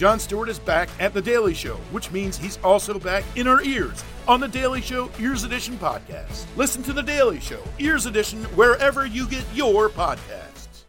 [0.00, 3.60] Jon Stewart is back at The Daily Show, which means he's also back in our
[3.60, 6.46] ears on The Daily Show Ears Edition podcast.
[6.56, 10.84] Listen to The Daily Show Ears Edition wherever you get your podcasts.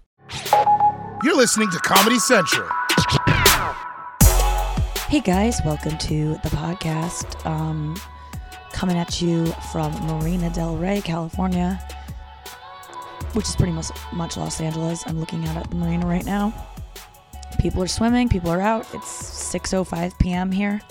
[1.25, 2.69] You're listening to Comedy Central.
[5.09, 7.45] Hey guys, welcome to the podcast.
[7.45, 7.99] Um,
[8.71, 11.85] coming at you from Marina Del Rey, California,
[13.33, 15.03] which is pretty much, much Los Angeles.
[15.05, 16.70] I'm looking out at the marina right now.
[17.61, 18.91] People are swimming, people are out.
[18.91, 20.51] It's 6:05 p.m.
[20.51, 20.81] here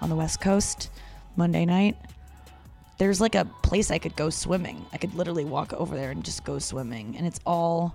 [0.00, 0.90] on the West Coast,
[1.36, 1.96] Monday night.
[2.98, 4.84] There's like a place I could go swimming.
[4.92, 7.94] I could literally walk over there and just go swimming, and it's all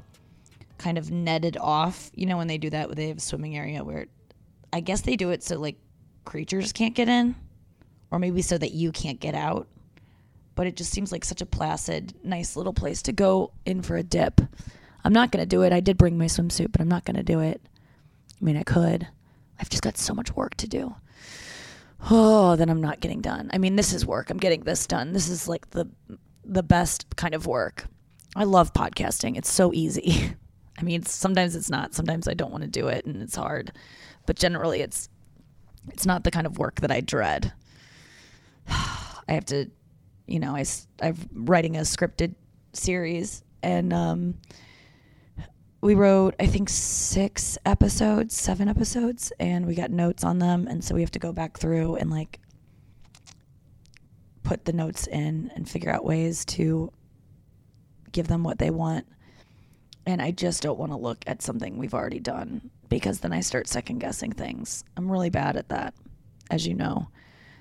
[0.77, 2.11] kind of netted off.
[2.15, 4.05] You know when they do that, they have a swimming area where
[4.71, 5.75] I guess they do it so like
[6.23, 7.35] creatures can't get in,
[8.09, 9.67] or maybe so that you can't get out.
[10.55, 13.97] But it just seems like such a placid, nice little place to go in for
[13.97, 14.39] a dip.
[15.03, 15.73] I'm not gonna do it.
[15.73, 17.61] I did bring my swimsuit, but I'm not gonna do it.
[18.43, 19.07] I mean, I could.
[19.57, 20.93] I've just got so much work to do.
[22.11, 23.49] Oh, then I'm not getting done.
[23.53, 24.29] I mean, this is work.
[24.29, 25.13] I'm getting this done.
[25.13, 25.89] This is like the
[26.43, 27.85] the best kind of work.
[28.35, 29.37] I love podcasting.
[29.37, 30.33] It's so easy.
[30.77, 31.93] I mean, sometimes it's not.
[31.93, 33.71] Sometimes I don't want to do it and it's hard.
[34.25, 35.07] But generally it's
[35.87, 37.53] it's not the kind of work that I dread.
[38.67, 39.71] I have to,
[40.27, 40.65] you know, I
[41.01, 42.35] I'm writing a scripted
[42.73, 44.33] series and um
[45.83, 50.81] we wrote I think six episodes, seven episodes, and we got notes on them, and
[50.81, 52.39] so we have to go back through and like
[54.43, 56.89] put the notes in and figure out ways to
[58.13, 59.05] give them what they want.
[60.05, 63.41] And I just don't want to look at something we've already done because then I
[63.41, 64.85] start second guessing things.
[64.95, 65.93] I'm really bad at that,
[66.49, 67.09] as you know.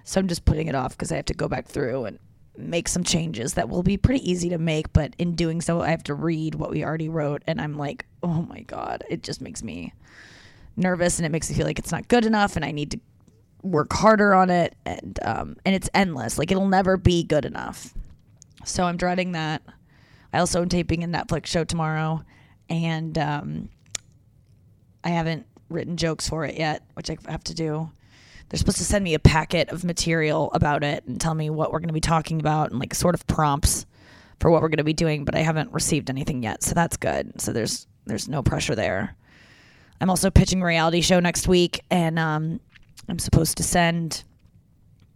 [0.04, 2.20] So I'm just putting it off because I have to go back through and
[2.56, 5.90] make some changes that will be pretty easy to make, but in doing so, I
[5.90, 9.40] have to read what we already wrote, and I'm like, oh my god, it just
[9.40, 9.94] makes me
[10.76, 13.00] nervous, and it makes me feel like it's not good enough, and I need to
[13.62, 17.94] work harder on it, and um, and it's endless, like it'll never be good enough.
[18.64, 19.62] So I'm dreading that.
[20.32, 22.22] I also am taping a Netflix show tomorrow,
[22.68, 23.68] and um,
[25.04, 27.90] I haven't written jokes for it yet, which I have to do
[28.52, 31.72] they're supposed to send me a packet of material about it and tell me what
[31.72, 33.86] we're going to be talking about and like sort of prompts
[34.40, 36.98] for what we're going to be doing, but I haven't received anything yet, so that's
[36.98, 37.40] good.
[37.40, 39.16] So there's there's no pressure there.
[40.02, 42.60] I'm also pitching a reality show next week, and um,
[43.08, 44.22] I'm supposed to send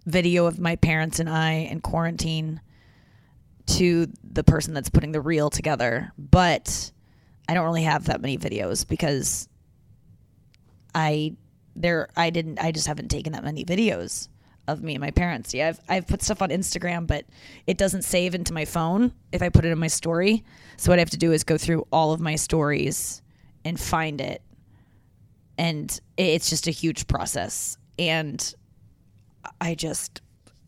[0.06, 2.62] video of my parents and I in quarantine
[3.66, 6.90] to the person that's putting the reel together, but
[7.50, 9.46] I don't really have that many videos because
[10.94, 11.36] I
[11.76, 14.28] there I didn't I just haven't taken that many videos
[14.68, 15.54] of me and my parents.
[15.54, 17.24] Yeah, I've I've put stuff on Instagram, but
[17.66, 20.44] it doesn't save into my phone if I put it in my story.
[20.76, 23.22] So what I have to do is go through all of my stories
[23.64, 24.42] and find it.
[25.58, 27.78] And it's just a huge process.
[27.98, 28.54] And
[29.60, 30.20] I just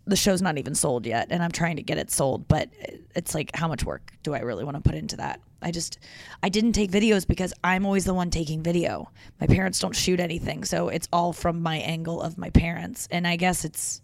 [0.07, 2.71] the show's not even sold yet and I'm trying to get it sold, but
[3.15, 5.41] it's like how much work do I really want to put into that?
[5.61, 5.99] I just
[6.43, 9.11] I didn't take videos because I'm always the one taking video.
[9.41, 13.09] My parents don't shoot anything, so it's all from my angle of my parents.
[13.11, 14.01] And I guess it's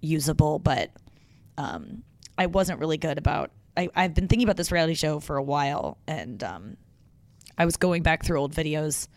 [0.00, 0.90] usable, but
[1.56, 2.02] um,
[2.36, 5.42] I wasn't really good about I, I've been thinking about this reality show for a
[5.42, 6.76] while and um,
[7.58, 9.08] I was going back through old videos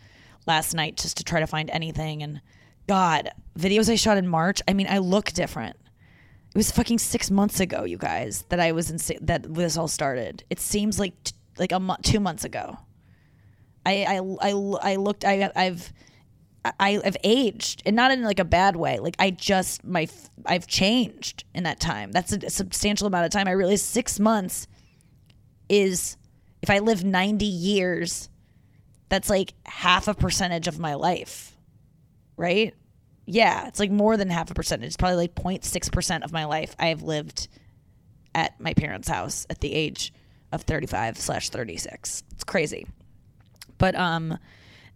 [0.46, 2.40] last night just to try to find anything and
[2.86, 5.76] God, videos I shot in March, I mean I look different.
[6.54, 9.88] It was fucking six months ago, you guys, that I was in that this all
[9.88, 10.42] started.
[10.48, 12.78] It seems like t- like a month, two months ago.
[13.84, 15.24] I I I, I looked.
[15.24, 15.92] I I've.
[16.80, 18.98] I, I've aged and not in like a bad way.
[18.98, 20.06] Like I just my
[20.44, 22.10] I've changed in that time.
[22.12, 23.48] That's a, substantial amount of time.
[23.48, 24.66] I realize six months
[25.68, 26.16] is
[26.60, 28.28] if I live ninety years,
[29.08, 31.56] that's like half a percentage of my life,
[32.36, 32.74] right?
[33.24, 34.88] Yeah, it's like more than half a percentage.
[34.88, 37.48] It's probably like 0.6 percent of my life I have lived
[38.34, 40.12] at my parents' house at the age
[40.52, 42.22] of 35 slash 36.
[42.32, 42.86] It's crazy.
[43.78, 44.38] But, um,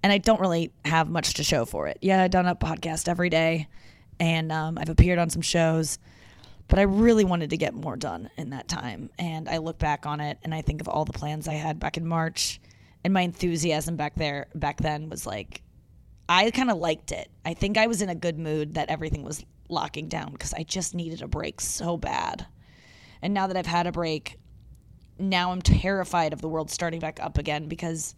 [0.03, 1.99] and I don't really have much to show for it.
[2.01, 3.69] Yeah, I've done a podcast every day
[4.19, 5.99] and um, I've appeared on some shows,
[6.69, 9.11] but I really wanted to get more done in that time.
[9.19, 11.79] And I look back on it and I think of all the plans I had
[11.79, 12.61] back in March
[13.05, 15.63] and my enthusiasm back there, back then was like,
[16.29, 17.29] I kind of liked it.
[17.45, 20.63] I think I was in a good mood that everything was locking down because I
[20.63, 22.47] just needed a break so bad.
[23.21, 24.39] And now that I've had a break,
[25.31, 28.15] now I'm terrified of the world starting back up again because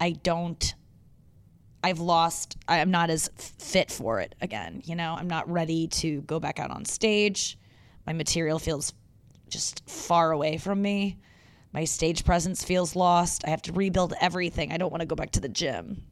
[0.00, 0.74] I don't
[1.84, 5.14] I've lost I'm not as fit for it again, you know?
[5.18, 7.58] I'm not ready to go back out on stage.
[8.06, 8.92] My material feels
[9.48, 11.18] just far away from me.
[11.72, 13.44] My stage presence feels lost.
[13.46, 14.72] I have to rebuild everything.
[14.72, 16.02] I don't want to go back to the gym.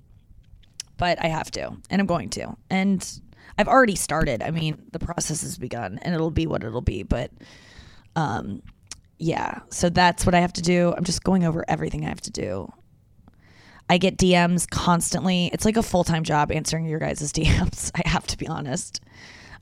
[0.97, 2.57] but I have to, and I'm going to.
[2.71, 3.21] And
[3.59, 4.43] I've already started.
[4.43, 7.03] I mean, the process has begun, and it'll be what it'll be.
[7.03, 7.31] But,
[8.17, 8.63] um,
[9.25, 9.61] yeah.
[9.71, 10.93] So that's what I have to do.
[10.95, 12.71] I'm just going over everything I have to do.
[13.89, 15.49] I get DMs constantly.
[15.51, 17.91] It's like a full time job answering your guys' DMs.
[17.95, 19.01] I have to be honest.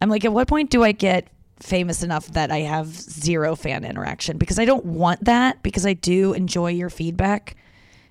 [0.00, 1.28] I'm like, at what point do I get
[1.60, 4.36] famous enough that I have zero fan interaction?
[4.36, 7.54] Because I don't want that, because I do enjoy your feedback.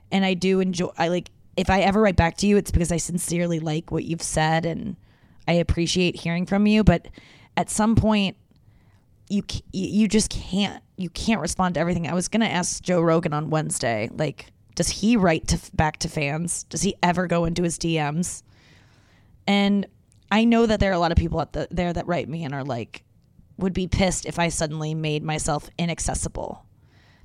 [0.09, 2.93] And I do enjoy, I like, if I ever write back to you, it's because
[2.93, 4.95] I sincerely like what you've said and
[5.49, 6.85] I appreciate hearing from you.
[6.85, 7.09] But
[7.57, 8.37] at some point,
[9.31, 12.07] you you just can't you can't respond to everything.
[12.07, 16.09] I was gonna ask Joe Rogan on Wednesday, like, does he write to back to
[16.09, 16.63] fans?
[16.63, 18.43] Does he ever go into his DMs?
[19.47, 19.87] And
[20.31, 22.53] I know that there are a lot of people the, there that write me and
[22.53, 23.03] are like,
[23.57, 26.65] would be pissed if I suddenly made myself inaccessible.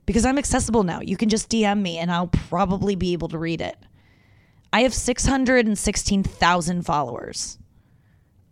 [0.06, 1.00] Because I'm accessible now.
[1.00, 3.76] You can just DM me and I'll probably be able to read it.
[4.72, 7.58] I have 616,000 followers.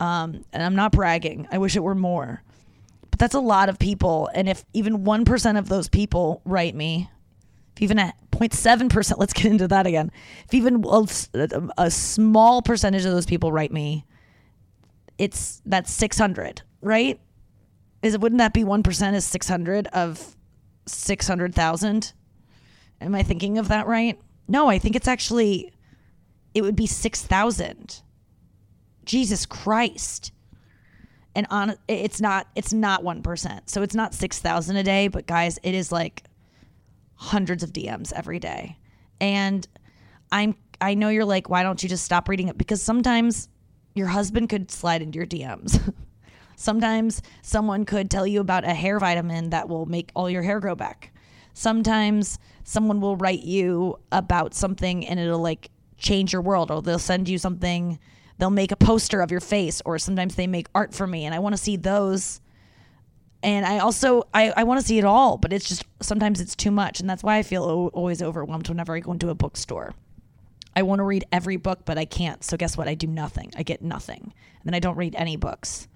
[0.01, 1.47] Um, and I'm not bragging.
[1.53, 2.43] I wish it were more.
[3.14, 4.28] But that's a lot of people.
[4.34, 7.08] And if even 1% of those people write me,
[7.76, 10.11] if even a 0.7%, let's get into that again.
[10.46, 14.05] If even a, a small percentage of those people write me,
[15.16, 17.20] it's that's 600, right?
[18.02, 20.34] Is it wouldn't that be 1% is 600 of
[20.87, 22.12] 600,000?
[23.00, 24.19] Am I thinking of that right?
[24.49, 25.72] No, I think it's actually
[26.52, 28.02] it would be 6,000.
[29.05, 30.32] Jesus Christ.
[31.36, 33.60] And on it's not it's not 1%.
[33.66, 36.25] So it's not 6,000 a day, but guys, it is like
[37.14, 38.78] hundreds of DMs every day.
[39.20, 39.66] And
[40.31, 42.58] I'm I know you're like, why don't you just stop reading it?
[42.58, 43.48] Because sometimes
[43.94, 45.92] your husband could slide into your DMs.
[46.56, 50.60] sometimes someone could tell you about a hair vitamin that will make all your hair
[50.60, 51.12] grow back.
[51.52, 56.98] Sometimes someone will write you about something and it'll like change your world or they'll
[56.98, 57.98] send you something
[58.38, 61.34] they'll make a poster of your face or sometimes they make art for me and
[61.34, 62.40] I want to see those
[63.44, 66.56] and I also I, I want to see it all, but it's just sometimes it's
[66.56, 69.34] too much, and that's why I feel o- always overwhelmed whenever I go into a
[69.34, 69.92] bookstore.
[70.75, 72.42] I want to read every book, but I can't.
[72.42, 72.88] So guess what?
[72.88, 73.52] I do nothing.
[73.54, 75.88] I get nothing, and then I don't read any books.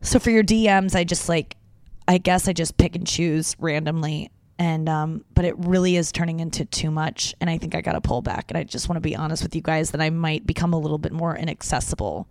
[0.00, 1.56] So for your DMs, I just like,
[2.08, 6.40] I guess I just pick and choose randomly, and um, but it really is turning
[6.40, 8.50] into too much, and I think I got to pull back.
[8.50, 10.78] And I just want to be honest with you guys that I might become a
[10.78, 12.28] little bit more inaccessible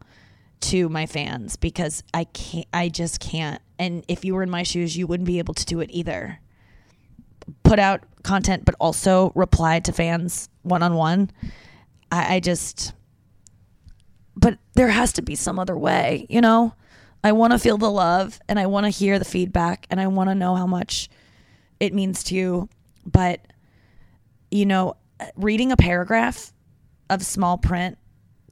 [0.62, 3.62] to my fans because I can't I just can't.
[3.78, 6.40] And if you were in my shoes, you wouldn't be able to do it either.
[7.64, 11.32] Put out content but also reply to fans one on one.
[12.12, 12.94] I just
[14.38, 16.74] but there has to be some other way, you know?
[17.24, 20.08] I want to feel the love and I want to hear the feedback and I
[20.08, 21.10] want to know how much
[21.80, 22.70] it means to you.
[23.06, 23.42] But,
[24.52, 24.96] you know,
[25.36, 26.52] reading a paragraph
[27.10, 27.98] of small print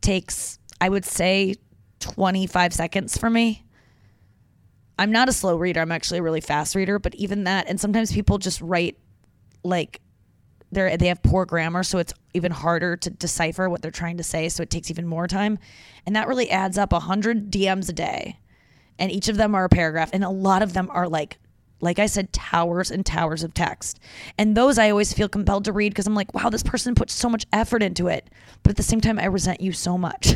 [0.01, 1.55] takes, I would say,
[1.99, 3.63] 25 seconds for me.
[4.99, 5.81] I'm not a slow reader.
[5.81, 8.97] I'm actually a really fast reader, but even that, and sometimes people just write
[9.63, 10.01] like
[10.71, 14.23] they're they have poor grammar, so it's even harder to decipher what they're trying to
[14.23, 14.49] say.
[14.49, 15.57] So it takes even more time,
[16.05, 16.93] and that really adds up.
[16.93, 18.39] hundred DMs a day,
[18.99, 21.37] and each of them are a paragraph, and a lot of them are like
[21.83, 23.99] like I said, towers and towers of text.
[24.37, 27.11] And those I always feel compelled to read because I'm like, wow, this person put
[27.11, 28.29] so much effort into it.
[28.63, 30.33] But at the same time, I resent you so much.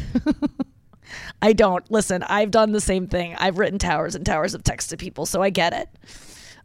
[1.41, 1.89] I don't.
[1.89, 3.33] Listen, I've done the same thing.
[3.37, 5.89] I've written towers and towers of text to people, so I get it.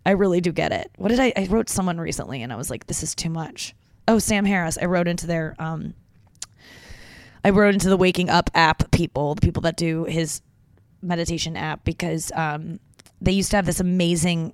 [0.04, 0.90] I really do get it.
[0.96, 3.76] What did I I wrote someone recently and I was like this is too much.
[4.08, 4.76] Oh, Sam Harris.
[4.82, 5.94] I wrote into their um
[7.44, 10.42] I wrote into the Waking Up app people, the people that do his
[11.02, 12.80] meditation app because um
[13.20, 14.52] they used to have this amazing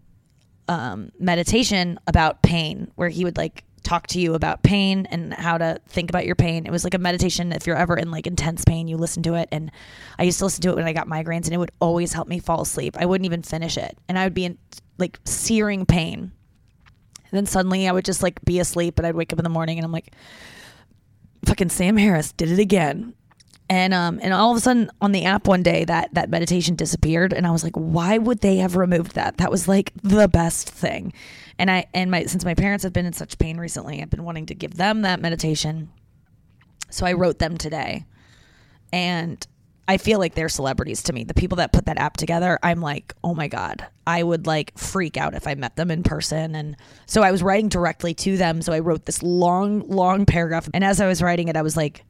[0.69, 5.57] um meditation about pain where he would like talk to you about pain and how
[5.57, 6.67] to think about your pain.
[6.67, 7.53] It was like a meditation.
[7.53, 9.49] If you're ever in like intense pain, you listen to it.
[9.51, 9.71] And
[10.19, 12.29] I used to listen to it when I got migraines, and it would always help
[12.29, 12.97] me fall asleep.
[12.99, 14.59] I wouldn't even finish it, and I would be in
[14.99, 16.33] like searing pain.
[17.31, 19.51] And then suddenly I would just like be asleep, and I'd wake up in the
[19.51, 20.13] morning, and I'm like,
[21.47, 23.15] "Fucking Sam Harris did it again."
[23.71, 26.75] And um and all of a sudden on the app one day that that meditation
[26.75, 30.29] disappeared and i was like why would they have removed that that was like the
[30.29, 31.13] best thing
[31.59, 34.25] and I and my since my parents have been in such pain recently, I've been
[34.25, 35.91] wanting to give them that meditation.
[36.91, 38.07] So I wrote them today.
[38.93, 39.45] And
[39.87, 41.25] I feel like they're celebrities to me.
[41.25, 44.77] The people that put that app together, I'm like, oh my God, I would like
[44.79, 46.55] freak out if I met them in person.
[46.55, 48.63] And so I was writing directly to them.
[48.63, 50.69] So I wrote this long, long paragraph.
[50.73, 52.05] And as I was writing it, I was like,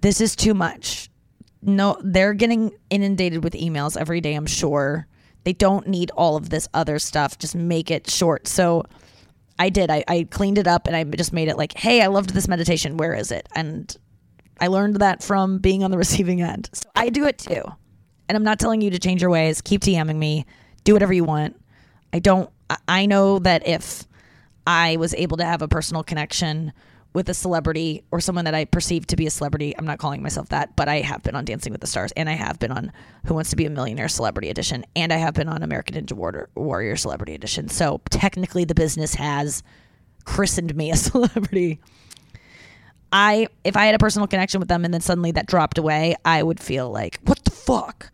[0.00, 1.10] this is too much.
[1.62, 5.06] No, they're getting inundated with emails every day, I'm sure.
[5.44, 7.38] They don't need all of this other stuff.
[7.38, 8.48] Just make it short.
[8.48, 8.84] So
[9.58, 9.90] I did.
[9.90, 12.48] I, I cleaned it up and I just made it like, hey, I loved this
[12.48, 12.96] meditation.
[12.96, 13.48] Where is it?
[13.54, 13.96] And
[14.60, 16.70] I learned that from being on the receiving end.
[16.72, 17.62] So I do it too.
[18.28, 19.60] And I'm not telling you to change your ways.
[19.60, 20.46] Keep DMing me.
[20.84, 21.60] Do whatever you want.
[22.12, 22.50] I don't,
[22.88, 24.04] I know that if
[24.66, 26.72] I was able to have a personal connection
[27.16, 29.74] with a celebrity or someone that I perceive to be a celebrity.
[29.78, 32.28] I'm not calling myself that, but I have been on Dancing with the Stars and
[32.28, 32.92] I have been on
[33.24, 36.46] Who Wants to Be a Millionaire Celebrity Edition and I have been on American Ninja
[36.54, 37.70] Warrior, Celebrity Edition.
[37.70, 39.62] So technically the business has
[40.26, 41.80] christened me a celebrity.
[43.10, 46.16] I if I had a personal connection with them and then suddenly that dropped away,
[46.22, 48.12] I would feel like, what the fuck?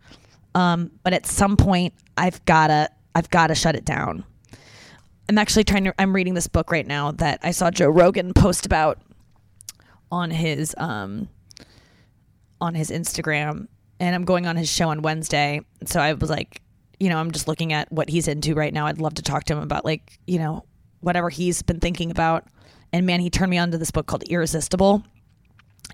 [0.55, 4.23] Um, but at some point I've gotta I've gotta shut it down
[5.29, 5.93] I'm actually trying to.
[5.99, 9.01] I'm reading this book right now that I saw Joe Rogan post about
[10.11, 11.29] on his um
[12.59, 13.67] on his Instagram,
[13.99, 15.61] and I'm going on his show on Wednesday.
[15.85, 16.61] So I was like,
[16.99, 18.87] you know, I'm just looking at what he's into right now.
[18.87, 20.65] I'd love to talk to him about like, you know,
[20.99, 22.45] whatever he's been thinking about.
[22.91, 25.03] And man, he turned me on to this book called Irresistible,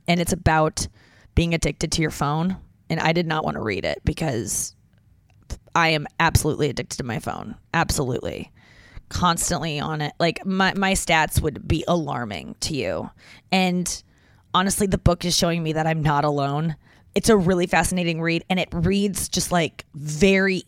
[0.07, 0.87] and it's about
[1.35, 2.57] being addicted to your phone.
[2.89, 4.75] And I did not want to read it because
[5.75, 7.55] I am absolutely addicted to my phone.
[7.71, 8.51] Absolutely
[9.09, 10.13] constantly on it.
[10.19, 13.09] Like my my stats would be alarming to you.
[13.51, 14.03] And
[14.53, 16.75] honestly, the book is showing me that I'm not alone.
[17.15, 20.63] It's a really fascinating read and it reads just like very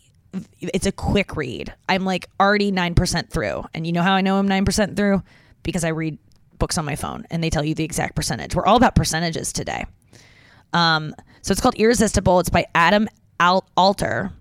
[0.62, 1.74] it's a quick read.
[1.90, 3.66] I'm like already 9% through.
[3.74, 5.22] And you know how I know I'm 9% through?
[5.64, 6.18] Because I read
[6.58, 8.56] books on my phone and they tell you the exact percentage.
[8.56, 9.86] We're all about percentages today.
[10.74, 12.40] Um, so it's called Irresistible.
[12.40, 14.32] It's by Adam Alter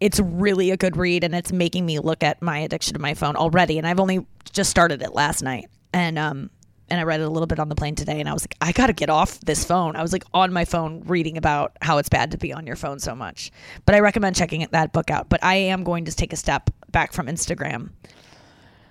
[0.00, 3.14] it's really a good read and it's making me look at my addiction to my
[3.14, 6.50] phone already and I've only just started it last night and um
[6.88, 8.56] and I read it a little bit on the plane today and I was like
[8.60, 9.96] I got to get off this phone.
[9.96, 12.76] I was like on my phone reading about how it's bad to be on your
[12.76, 13.50] phone so much.
[13.84, 15.28] But I recommend checking that book out.
[15.28, 17.90] But I am going to take a step back from Instagram.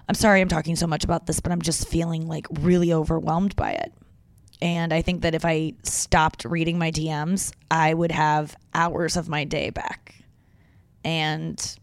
[0.09, 3.55] I'm sorry I'm talking so much about this, but I'm just feeling like really overwhelmed
[3.55, 3.93] by it.
[4.61, 9.29] And I think that if I stopped reading my DMs, I would have hours of
[9.29, 10.24] my day back
[11.05, 11.77] and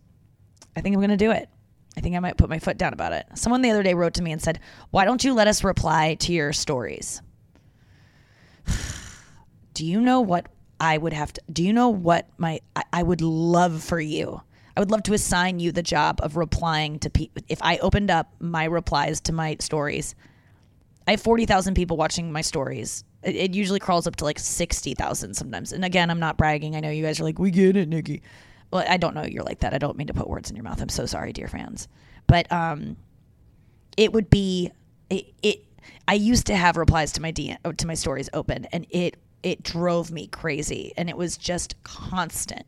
[0.76, 1.48] I think I'm going to do it.
[1.96, 3.26] I think I might put my foot down about it.
[3.34, 4.60] Someone the other day wrote to me and said,
[4.90, 7.22] Why don't you let us reply to your stories?
[9.74, 10.46] do you know what
[10.80, 14.42] I would have to, do you know what my, I, I, would love for you?
[14.76, 17.42] I would love to assign you the job of replying to people.
[17.48, 20.14] If I opened up my replies to my stories,
[21.06, 23.04] I have 40,000 people watching my stories.
[23.22, 25.72] It, it usually crawls up to like 60,000 sometimes.
[25.72, 26.74] And again, I'm not bragging.
[26.74, 28.22] I know you guys are like, We get it, Nikki
[28.72, 29.74] well, I don't know you're like that.
[29.74, 30.80] I don't mean to put words in your mouth.
[30.80, 31.88] I'm so sorry, dear fans.
[32.26, 32.96] But um,
[33.96, 34.72] it would be
[35.10, 35.64] it, it.
[36.08, 39.62] I used to have replies to my DM, to my stories open, and it it
[39.62, 42.64] drove me crazy, and it was just constant,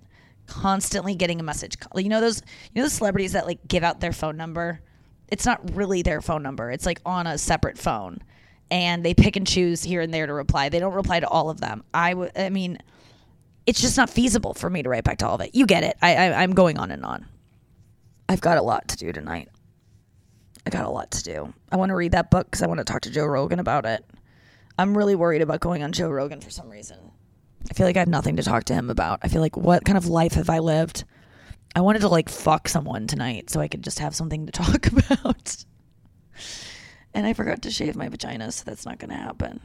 [0.46, 1.76] constantly getting a message.
[1.96, 2.42] You know those
[2.74, 4.80] you know the celebrities that like give out their phone number.
[5.28, 6.70] It's not really their phone number.
[6.70, 8.18] It's like on a separate phone,
[8.70, 10.68] and they pick and choose here and there to reply.
[10.68, 11.82] They don't reply to all of them.
[11.94, 12.32] I would.
[12.36, 12.78] I mean
[13.66, 15.54] it's just not feasible for me to write back to all of it.
[15.54, 15.96] You get it.
[16.02, 17.26] I, I I'm going on and on.
[18.28, 19.48] I've got a lot to do tonight.
[20.66, 21.52] I got a lot to do.
[21.70, 23.84] I want to read that book because I want to talk to Joe Rogan about
[23.84, 24.04] it.
[24.78, 26.98] I'm really worried about going on Joe Rogan for some reason.
[27.70, 29.20] I feel like I have nothing to talk to him about.
[29.22, 31.04] I feel like what kind of life have I lived?
[31.76, 34.86] I wanted to like fuck someone tonight so I could just have something to talk
[34.86, 35.64] about.
[37.12, 39.60] and I forgot to shave my vagina, so that's not going to happen.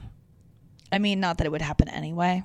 [0.91, 2.43] I mean, not that it would happen anyway.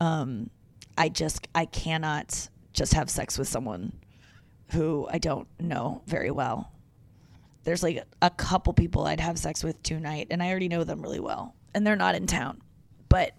[0.00, 0.50] Um,
[0.96, 3.92] I just I cannot just have sex with someone
[4.72, 6.72] who I don't know very well.
[7.64, 11.02] There's like a couple people I'd have sex with tonight, and I already know them
[11.02, 12.62] really well, and they're not in town.
[13.08, 13.32] But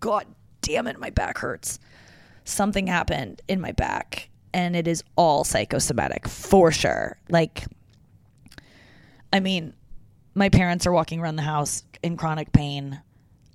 [0.00, 0.26] God
[0.62, 1.78] damn it, my back hurts.
[2.44, 7.18] Something happened in my back, and it is all psychosomatic for sure.
[7.28, 7.64] Like,
[9.32, 9.74] I mean,
[10.34, 13.00] my parents are walking around the house in chronic pain.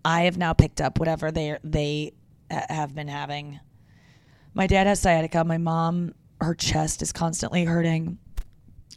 [0.04, 2.14] I have now picked up whatever they they
[2.52, 3.60] have been having.
[4.54, 5.44] My dad has sciatica.
[5.44, 8.18] My mom, her chest is constantly hurting.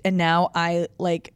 [0.05, 1.35] And now I like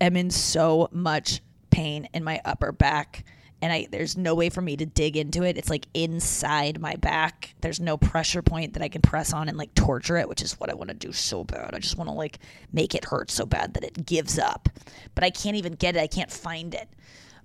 [0.00, 3.24] am in so much pain in my upper back
[3.62, 5.58] and I there's no way for me to dig into it.
[5.58, 7.54] It's like inside my back.
[7.60, 10.58] There's no pressure point that I can press on and like torture it, which is
[10.58, 11.74] what I want to do so bad.
[11.74, 12.38] I just want to like
[12.72, 14.68] make it hurt so bad that it gives up.
[15.14, 16.00] But I can't even get it.
[16.00, 16.88] I can't find it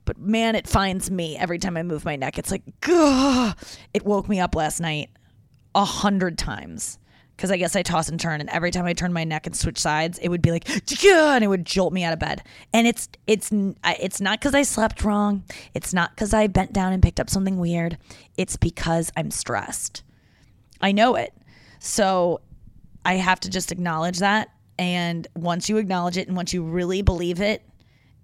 [0.05, 2.37] but man, it finds me every time I move my neck.
[2.37, 3.53] It's like, Gah!
[3.93, 5.09] it woke me up last night
[5.73, 6.97] a hundred times
[7.35, 9.55] because I guess I toss and turn, and every time I turn my neck and
[9.55, 12.43] switch sides, it would be like, and it would jolt me out of bed.
[12.73, 13.51] And it's it's
[13.83, 15.43] it's not because I slept wrong.
[15.73, 17.97] It's not because I bent down and picked up something weird.
[18.37, 20.03] It's because I'm stressed.
[20.81, 21.33] I know it,
[21.79, 22.41] so
[23.03, 24.49] I have to just acknowledge that.
[24.77, 27.63] And once you acknowledge it, and once you really believe it,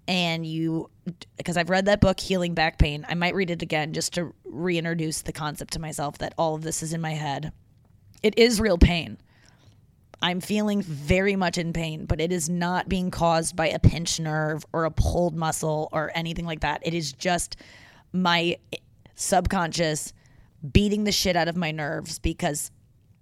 [0.08, 0.90] and you
[1.36, 3.04] because I've read that book Healing Back Pain.
[3.08, 6.62] I might read it again just to reintroduce the concept to myself that all of
[6.62, 7.52] this is in my head.
[8.22, 9.18] It is real pain.
[10.22, 14.20] I'm feeling very much in pain, but it is not being caused by a pinched
[14.20, 16.80] nerve or a pulled muscle or anything like that.
[16.86, 17.56] It is just
[18.12, 18.58] my
[19.16, 20.12] subconscious
[20.72, 22.70] beating the shit out of my nerves because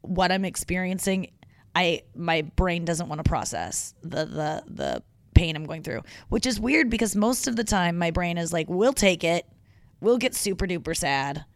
[0.02, 1.30] what I'm experiencing,
[1.74, 5.02] I my brain doesn't want to process the the the
[5.40, 8.52] pain I'm going through, which is weird because most of the time my brain is
[8.52, 9.46] like, "We'll take it.
[10.00, 11.46] We'll get super duper sad."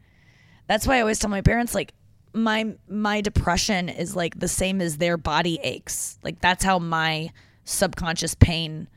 [0.67, 1.93] That's why I always tell my parents like
[2.33, 6.19] my my depression is like the same as their body aches.
[6.23, 7.31] Like that's how my
[7.65, 8.89] subconscious pain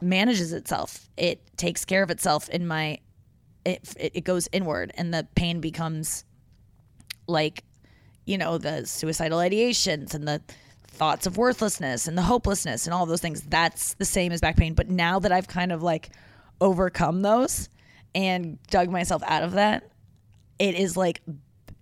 [0.00, 1.10] manages itself.
[1.16, 3.00] It takes care of itself in my
[3.64, 6.24] it it goes inward and the pain becomes
[7.26, 7.64] like
[8.26, 10.40] you know the suicidal ideations and the
[10.90, 14.56] thoughts of worthlessness and the hopelessness and all those things that's the same as back
[14.56, 14.74] pain.
[14.74, 16.10] But now that i've kind of like
[16.60, 17.68] overcome those
[18.14, 19.90] and dug myself out of that
[20.58, 21.22] it is like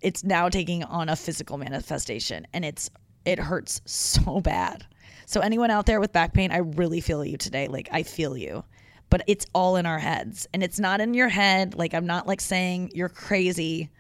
[0.01, 2.89] it's now taking on a physical manifestation and it's
[3.25, 4.87] it hurts so bad.
[5.27, 7.67] So anyone out there with back pain i really feel you today.
[7.69, 8.65] Like i feel you.
[9.11, 11.75] But it's all in our heads and it's not in your head.
[11.75, 13.91] Like i'm not like saying you're crazy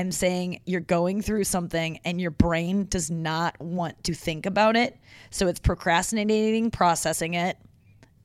[0.00, 4.74] I'm saying you're going through something and your brain does not want to think about
[4.74, 4.96] it.
[5.30, 7.58] So it's procrastinating, processing it,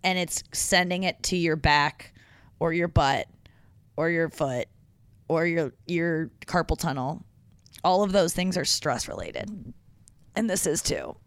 [0.02, 2.14] and it's sending it to your back
[2.62, 3.28] or your butt
[3.98, 4.70] or your foot
[5.28, 7.26] or your your carpal tunnel.
[7.84, 9.74] All of those things are stress related.
[10.34, 11.18] And this is too.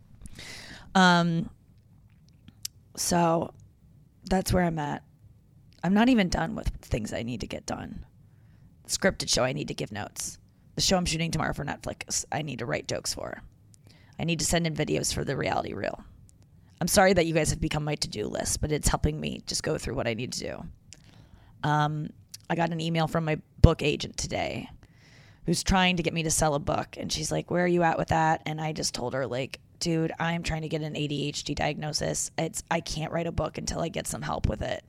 [0.94, 1.50] Um
[2.96, 3.52] so
[4.30, 5.02] that's where I'm at.
[5.84, 8.06] I'm not even done with things I need to get done
[8.88, 10.38] scripted show I need to give notes.
[10.74, 13.42] The show I'm shooting tomorrow for Netflix, I need to write jokes for.
[14.18, 16.02] I need to send in videos for the reality reel.
[16.80, 19.42] I'm sorry that you guys have become my to do list, but it's helping me
[19.46, 20.64] just go through what I need to do.
[21.64, 22.10] Um,
[22.48, 24.68] I got an email from my book agent today
[25.46, 26.96] who's trying to get me to sell a book.
[26.96, 28.42] And she's like, Where are you at with that?
[28.46, 32.30] And I just told her, like, dude, I'm trying to get an ADHD diagnosis.
[32.38, 34.84] It's I can't write a book until I get some help with it.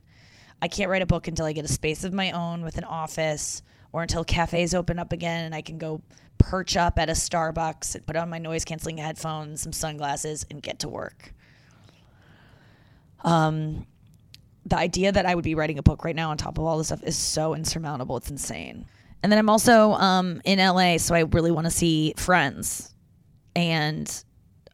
[0.61, 2.83] I can't write a book until I get a space of my own with an
[2.83, 6.01] office or until cafes open up again and I can go
[6.37, 10.61] perch up at a Starbucks and put on my noise canceling headphones, some sunglasses, and
[10.61, 11.33] get to work.
[13.23, 13.85] Um,
[14.65, 16.77] the idea that I would be writing a book right now on top of all
[16.77, 18.17] this stuff is so insurmountable.
[18.17, 18.85] It's insane.
[19.21, 22.93] And then I'm also um, in LA, so I really want to see friends.
[23.55, 24.23] And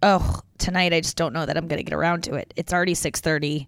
[0.03, 2.53] oh, tonight I just don't know that I'm going to get around to it.
[2.55, 3.67] It's already 6:30.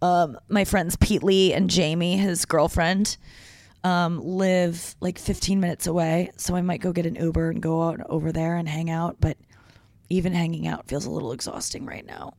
[0.00, 3.16] Um, my friends Pete Lee and Jamie, his girlfriend,
[3.84, 6.30] um, live like 15 minutes away.
[6.36, 9.16] So I might go get an Uber and go out over there and hang out.
[9.20, 9.36] But
[10.08, 12.34] even hanging out feels a little exhausting right now.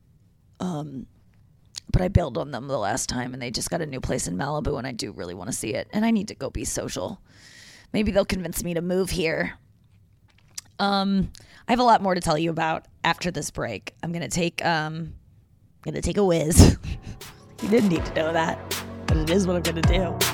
[0.60, 1.06] Um,
[1.90, 4.26] but I bailed on them the last time and they just got a new place
[4.26, 5.88] in Malibu and I do really want to see it.
[5.92, 7.20] And I need to go be social.
[7.92, 9.58] Maybe they'll convince me to move here.
[10.78, 11.30] Um,
[11.68, 13.94] I have a lot more to tell you about after this break.
[14.02, 15.14] I'm gonna take um,
[15.86, 16.76] I'm gonna take a whiz.
[17.62, 18.58] you didn't need to know that,
[19.06, 20.33] but it is what I'm gonna do.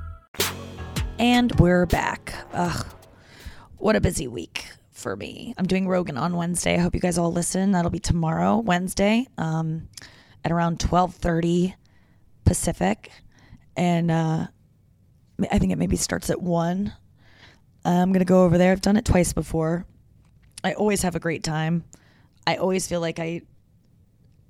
[1.21, 2.33] And we're back.
[2.51, 2.83] Ugh,
[3.77, 5.53] what a busy week for me.
[5.55, 6.73] I'm doing Rogan on Wednesday.
[6.73, 7.73] I hope you guys all listen.
[7.73, 9.87] That'll be tomorrow, Wednesday, um,
[10.43, 11.75] at around 12:30
[12.43, 13.11] Pacific,
[13.77, 14.47] and uh,
[15.51, 16.91] I think it maybe starts at one.
[17.85, 18.71] I'm gonna go over there.
[18.71, 19.85] I've done it twice before.
[20.63, 21.83] I always have a great time.
[22.47, 23.41] I always feel like I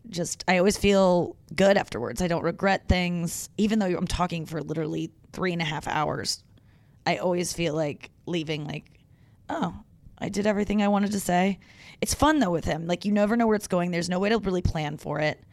[0.07, 2.21] just I always feel good afterwards.
[2.21, 6.45] I don't regret things, even though I'm talking for literally three and a half hours.
[7.05, 8.85] I always feel like leaving like,
[9.49, 9.75] oh,
[10.17, 11.59] I did everything I wanted to say.
[11.99, 12.87] It's fun though with him.
[12.87, 13.91] Like you never know where it's going.
[13.91, 15.43] There's no way to really plan for it.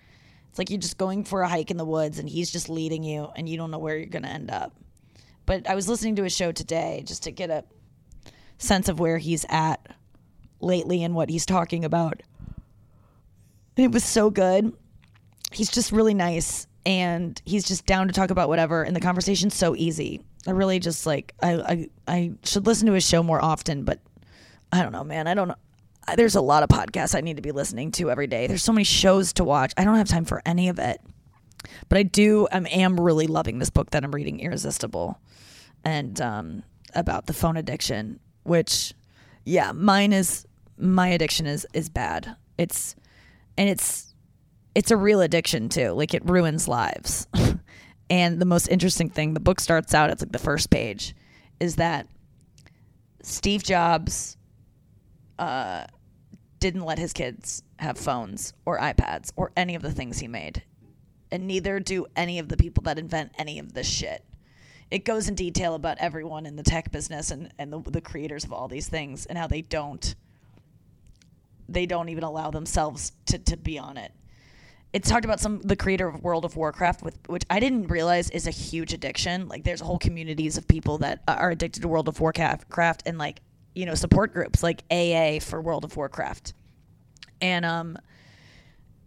[0.51, 3.03] It's like you're just going for a hike in the woods and he's just leading
[3.03, 4.75] you and you don't know where you're going to end up.
[5.47, 7.65] But I was listening to his show today just to get a
[8.59, 9.97] sense of where he's at
[10.61, 12.23] lately and what he's talking about.
[13.77, 14.73] It was so good.
[15.53, 19.55] He's just really nice and he's just down to talk about whatever and the conversation's
[19.55, 20.23] so easy.
[20.47, 24.01] I really just like I I, I should listen to his show more often, but
[24.73, 25.27] I don't know, man.
[25.27, 25.57] I don't know.
[26.17, 28.47] There's a lot of podcasts I need to be listening to every day.
[28.47, 29.75] There's so many shows to watch.
[29.77, 31.03] I don't have time for any of it.
[31.91, 35.21] But I do, I am really loving this book that I'm reading, Irresistible,
[35.85, 36.63] and um,
[36.95, 38.21] about the phone addiction.
[38.45, 38.95] Which,
[39.45, 40.47] yeah, mine is
[40.79, 42.35] my addiction is is bad.
[42.57, 42.97] It's
[43.59, 44.08] and it's
[44.79, 45.91] it's a real addiction too.
[45.91, 47.27] Like it ruins lives.
[48.11, 51.17] and the most interesting thing, the book starts out, it's like the first page,
[51.59, 52.07] is that
[53.25, 54.37] Steve Jobs
[55.37, 55.85] uh,
[56.61, 60.63] didn't let his kids have phones or iPads or any of the things he made.
[61.33, 64.25] And neither do any of the people that invent any of this shit.
[64.93, 68.45] It goes in detail about everyone in the tech business and, and the, the creators
[68.45, 70.15] of all these things and how they don't
[71.69, 74.13] they don't even allow themselves to, to be on it.
[74.93, 78.31] It's talked about some the creator of World of Warcraft, with which I didn't realize
[78.31, 79.49] is a huge addiction.
[79.49, 83.41] Like there's whole communities of people that are addicted to World of Warcraft and like
[83.75, 86.55] you know support groups like AA for World of Warcraft,
[87.41, 87.99] and um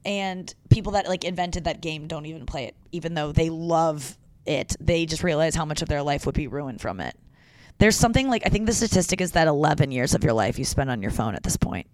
[0.05, 4.17] and people that like invented that game don't even play it, even though they love
[4.45, 4.75] it.
[4.79, 7.17] They just realize how much of their life would be ruined from it.
[7.79, 10.65] There's something like I think the statistic is that 11 years of your life you
[10.65, 11.87] spend on your phone at this point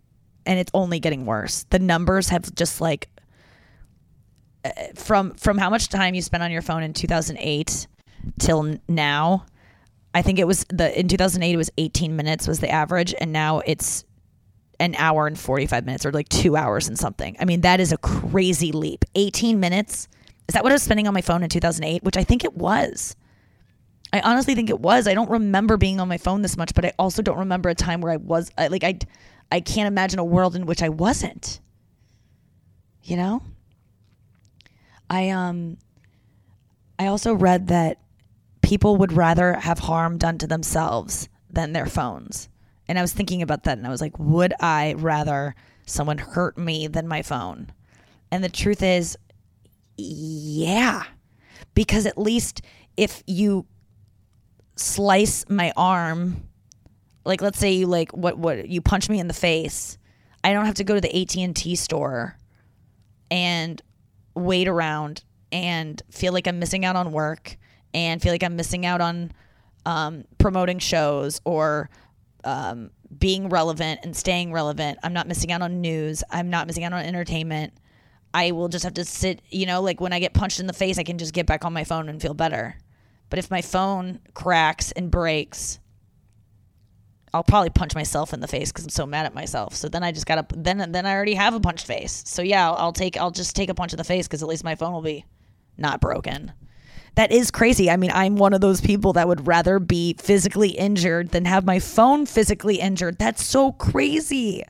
[0.47, 1.65] and it's only getting worse.
[1.69, 3.21] The numbers have just like uh,
[4.95, 7.87] from from how much time you spent on your phone in 2008
[8.39, 9.45] till now.
[10.13, 13.31] I think it was the in 2008 it was 18 minutes was the average and
[13.31, 14.03] now it's
[14.79, 17.35] an hour and 45 minutes or like 2 hours and something.
[17.39, 19.05] I mean that is a crazy leap.
[19.15, 20.07] 18 minutes?
[20.47, 22.55] Is that what I was spending on my phone in 2008, which I think it
[22.55, 23.15] was.
[24.13, 25.07] I honestly think it was.
[25.07, 27.75] I don't remember being on my phone this much, but I also don't remember a
[27.75, 28.99] time where I was like I
[29.51, 31.59] I can't imagine a world in which I wasn't.
[33.03, 33.41] You know?
[35.09, 35.77] I um
[36.99, 37.99] I also read that
[38.61, 42.49] people would rather have harm done to themselves than their phones.
[42.87, 46.57] And I was thinking about that and I was like, would I rather someone hurt
[46.57, 47.71] me than my phone?
[48.31, 49.17] And the truth is,
[49.97, 51.03] yeah.
[51.73, 52.61] Because at least
[52.97, 53.65] if you
[54.75, 56.47] slice my arm
[57.25, 59.97] like let's say you like what what you punch me in the face
[60.43, 62.37] i don't have to go to the AT&T store
[63.31, 63.81] and
[64.37, 67.57] wait around and feel like i'm missing out on work
[67.93, 69.31] and feel like i'm missing out on
[69.85, 71.89] um, promoting shows or
[72.43, 74.99] um, being relevant and staying relevant.
[75.01, 76.23] I'm not missing out on news.
[76.29, 77.73] I'm not missing out on entertainment.
[78.33, 80.73] I will just have to sit you know like when i get punched in the
[80.73, 82.77] face i can just get back on my phone and feel better.
[83.29, 85.79] But if my phone cracks and breaks
[87.33, 89.75] I'll probably punch myself in the face because I'm so mad at myself.
[89.75, 92.23] So then I just gotta then then I already have a punched face.
[92.25, 94.49] So yeah, I'll, I'll take I'll just take a punch in the face because at
[94.49, 95.25] least my phone will be
[95.77, 96.53] not broken.
[97.15, 97.89] That is crazy.
[97.89, 101.65] I mean, I'm one of those people that would rather be physically injured than have
[101.65, 103.17] my phone physically injured.
[103.17, 104.63] That's so crazy.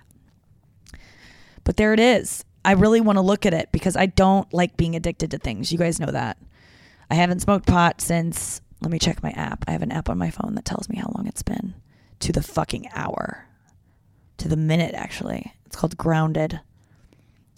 [1.66, 2.46] But there it is.
[2.64, 5.72] I really want to look at it because I don't like being addicted to things.
[5.72, 6.38] You guys know that.
[7.12, 8.62] I haven't smoked pot since.
[8.82, 9.66] Let me check my app.
[9.68, 11.74] I have an app on my phone that tells me how long it's been
[12.20, 13.46] to the fucking hour,
[14.38, 15.54] to the minute, actually.
[15.66, 16.60] It's called Grounded.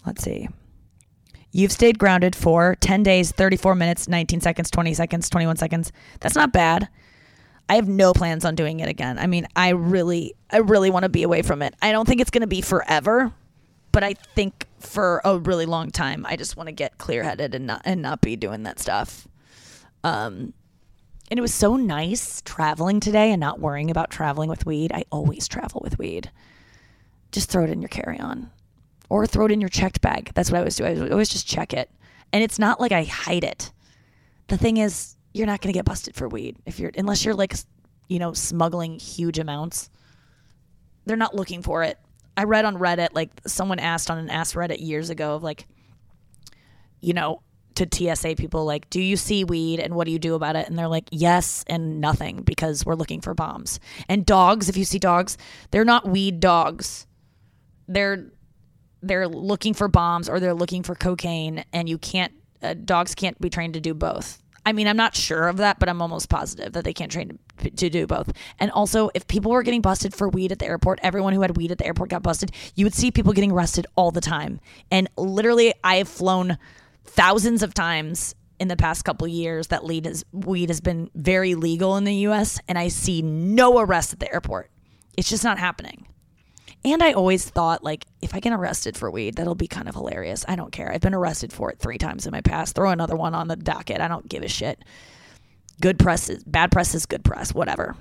[0.06, 0.48] Let's see.
[1.52, 5.92] You've stayed grounded for 10 days, 34 minutes, 19 seconds, 20 seconds, 21 seconds.
[6.20, 6.88] That's not bad.
[7.68, 9.18] I have no plans on doing it again.
[9.18, 11.74] I mean, I really, I really want to be away from it.
[11.82, 13.32] I don't think it's going to be forever,
[13.92, 17.54] but I think for a really long time, I just want to get clear headed
[17.54, 19.26] and not, and not be doing that stuff.
[20.02, 20.52] Um,
[21.30, 24.90] and it was so nice traveling today and not worrying about traveling with weed.
[24.92, 26.30] I always travel with weed.
[27.30, 28.50] Just throw it in your carry on
[29.08, 30.32] or throw it in your checked bag.
[30.34, 30.84] That's what I always do.
[30.84, 31.90] I always just check it.
[32.32, 33.70] And it's not like I hide it.
[34.48, 37.34] The thing is, you're not going to get busted for weed if you're, unless you're
[37.34, 37.54] like,
[38.08, 39.88] you know, smuggling huge amounts.
[41.06, 41.98] They're not looking for it.
[42.36, 45.66] I read on Reddit, like someone asked on an Ask Reddit years ago of like,
[47.00, 47.42] you know,
[47.80, 50.68] to TSA people like, "Do you see weed and what do you do about it?"
[50.68, 54.84] And they're like, "Yes and nothing because we're looking for bombs." And dogs, if you
[54.84, 55.36] see dogs,
[55.70, 57.06] they're not weed dogs.
[57.88, 58.26] They're
[59.02, 63.40] they're looking for bombs or they're looking for cocaine and you can't uh, dogs can't
[63.40, 64.42] be trained to do both.
[64.66, 67.38] I mean, I'm not sure of that, but I'm almost positive that they can't train
[67.58, 68.30] to, to, do both.
[68.58, 71.56] And also, if people were getting busted for weed at the airport, everyone who had
[71.56, 72.52] weed at the airport got busted.
[72.74, 74.60] You would see people getting arrested all the time.
[74.90, 76.58] And literally, I have flown
[77.04, 81.96] thousands of times in the past couple years that has, weed has been very legal
[81.96, 84.70] in the US and I see no arrests at the airport.
[85.16, 86.06] It's just not happening.
[86.84, 89.94] And I always thought like if I get arrested for weed, that'll be kind of
[89.94, 90.44] hilarious.
[90.48, 90.92] I don't care.
[90.92, 92.74] I've been arrested for it 3 times in my past.
[92.74, 94.00] Throw another one on the docket.
[94.00, 94.82] I don't give a shit.
[95.80, 97.96] Good press is bad press is good press, whatever.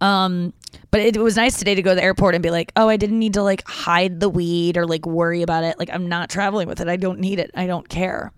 [0.00, 0.54] Um,
[0.90, 2.96] but it was nice today to go to the airport and be like, oh, I
[2.96, 5.78] didn't need to like hide the weed or like worry about it.
[5.78, 6.88] Like I'm not traveling with it.
[6.88, 7.50] I don't need it.
[7.54, 8.32] I don't care.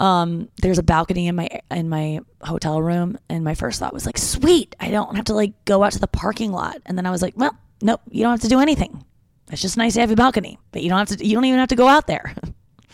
[0.00, 4.04] Um, there's a balcony in my in my hotel room, and my first thought was
[4.04, 7.06] like, "Sweet, I don't have to like go out to the parking lot." And then
[7.06, 9.04] I was like, "Well, nope, you don't have to do anything.
[9.52, 11.24] It's just nice to have a balcony, but you don't have to.
[11.24, 12.34] You don't even have to go out there."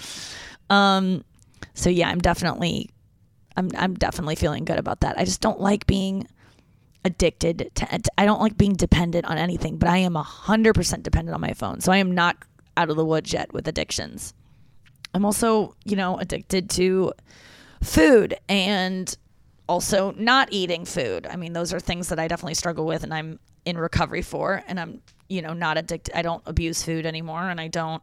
[0.70, 1.24] um,
[1.72, 2.90] so yeah, I'm definitely,
[3.56, 5.18] I'm I'm definitely feeling good about that.
[5.18, 6.26] I just don't like being
[7.04, 8.00] addicted to.
[8.18, 11.52] I don't like being dependent on anything, but I am hundred percent dependent on my
[11.52, 11.80] phone.
[11.80, 12.36] So I am not
[12.76, 14.34] out of the woods yet with addictions.
[15.14, 17.12] I'm also, you know, addicted to
[17.82, 19.16] food and
[19.68, 21.26] also not eating food.
[21.26, 24.62] I mean, those are things that I definitely struggle with and I'm in recovery for.
[24.66, 26.16] And I'm, you know, not addicted.
[26.16, 28.02] I don't abuse food anymore and I don't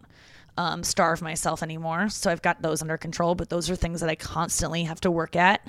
[0.57, 2.09] um, starve myself anymore.
[2.09, 3.35] So I've got those under control.
[3.35, 5.61] But those are things that I constantly have to work at,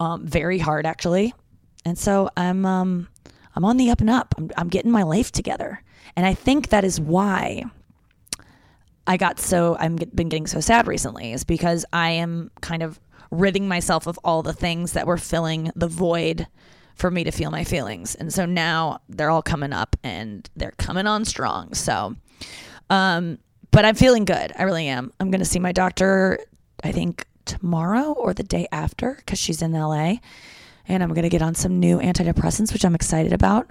[0.00, 1.34] um, very hard actually.
[1.86, 3.08] And so I'm, um,
[3.54, 4.34] I'm on the up and up.
[4.36, 5.82] I'm, I'm getting my life together.
[6.16, 7.62] And I think that is why
[9.06, 12.98] I got so I'm been getting so sad recently is because I am kind of
[13.30, 16.48] ridding myself of all the things that were filling the void
[16.96, 18.16] for me to feel my feelings.
[18.16, 21.72] And so now they're all coming up and they're coming on strong.
[21.74, 22.16] So
[22.90, 23.38] um
[23.70, 24.52] but I'm feeling good.
[24.58, 25.12] I really am.
[25.20, 26.40] I'm going to see my doctor
[26.82, 30.16] I think tomorrow or the day after cuz she's in LA
[30.88, 33.70] and I'm going to get on some new antidepressants which I'm excited about.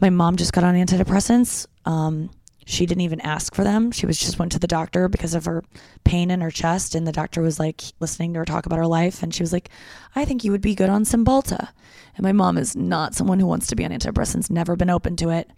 [0.00, 1.66] My mom just got on antidepressants.
[1.84, 2.30] Um
[2.66, 3.90] she didn't even ask for them.
[3.90, 5.62] She was just went to the doctor because of her
[6.04, 8.86] pain in her chest, and the doctor was like listening to her talk about her
[8.86, 9.68] life, and she was like,
[10.16, 11.68] "I think you would be good on Cymbalta."
[12.16, 15.16] And my mom is not someone who wants to be on antidepressants, never been open
[15.16, 15.50] to it.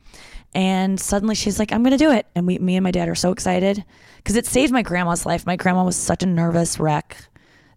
[0.54, 3.08] And suddenly she's like, "I'm going to do it," and we, me and my dad
[3.08, 3.84] are so excited
[4.16, 5.46] because it saved my grandma's life.
[5.46, 7.28] My grandma was such a nervous wreck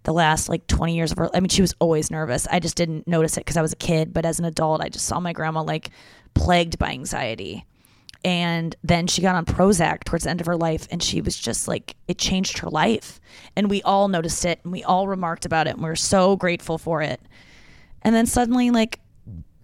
[0.09, 2.47] the last like 20 years of her I mean she was always nervous.
[2.49, 4.89] I just didn't notice it cuz I was a kid, but as an adult I
[4.89, 5.91] just saw my grandma like
[6.33, 7.63] plagued by anxiety
[8.23, 11.37] and then she got on Prozac towards the end of her life, and she was
[11.37, 13.21] just like, it changed her life.
[13.55, 16.35] And we all noticed it, and we all remarked about it, and we are so
[16.35, 17.21] grateful for it.
[18.01, 18.99] And then suddenly, like,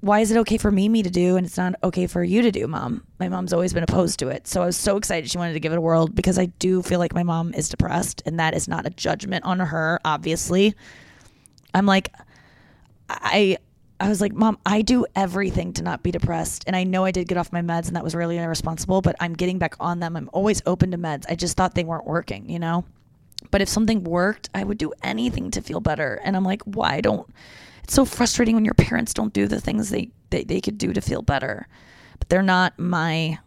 [0.05, 2.51] why is it okay for Mimi to do and it's not okay for you to
[2.51, 3.03] do, mom?
[3.19, 4.45] My mom's always been opposed to it.
[4.45, 6.83] So I was so excited she wanted to give it a whirl because I do
[6.83, 10.75] feel like my mom is depressed, and that is not a judgment on her, obviously.
[11.73, 12.13] I'm like,
[13.09, 13.57] I
[13.99, 16.65] I was like, Mom, I do everything to not be depressed.
[16.67, 19.15] And I know I did get off my meds and that was really irresponsible, but
[19.19, 20.15] I'm getting back on them.
[20.15, 21.25] I'm always open to meds.
[21.29, 22.85] I just thought they weren't working, you know?
[23.49, 26.19] But if something worked, I would do anything to feel better.
[26.23, 27.27] And I'm like, why don't
[27.85, 30.91] it's so frustrating when your parents don't do the things they, they, they could do
[30.91, 31.67] to feel better.
[32.17, 33.37] But they're not my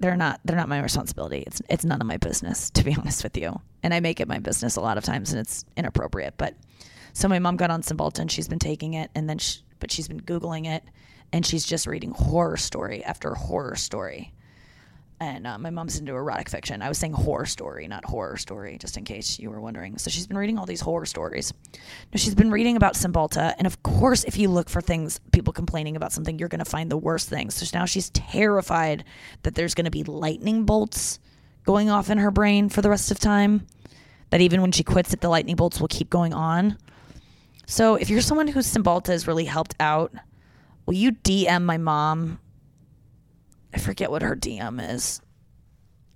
[0.00, 1.44] they're not they're not my responsibility.
[1.46, 3.60] It's it's none of my business, to be honest with you.
[3.84, 6.34] And I make it my business a lot of times and it's inappropriate.
[6.36, 6.56] But
[7.12, 10.08] so my mom got on Cymbalta she's been taking it, and then she, but she's
[10.08, 10.82] been googling it,
[11.32, 14.34] and she's just reading horror story after horror story.
[15.24, 16.82] And uh, my mom's into erotic fiction.
[16.82, 19.96] I was saying horror story, not horror story, just in case you were wondering.
[19.96, 21.50] So she's been reading all these horror stories.
[21.72, 25.54] Now she's been reading about Cymbalta, and of course, if you look for things, people
[25.54, 27.54] complaining about something, you're going to find the worst things.
[27.54, 29.04] So now she's terrified
[29.44, 31.20] that there's going to be lightning bolts
[31.64, 33.66] going off in her brain for the rest of time.
[34.28, 36.76] That even when she quits it, the lightning bolts will keep going on.
[37.66, 40.12] So if you're someone whose Cymbalta has really helped out,
[40.84, 42.40] will you DM my mom?
[43.74, 45.20] I forget what her DM is.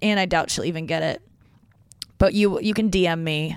[0.00, 1.22] And I doubt she'll even get it.
[2.18, 3.56] But you you can DM me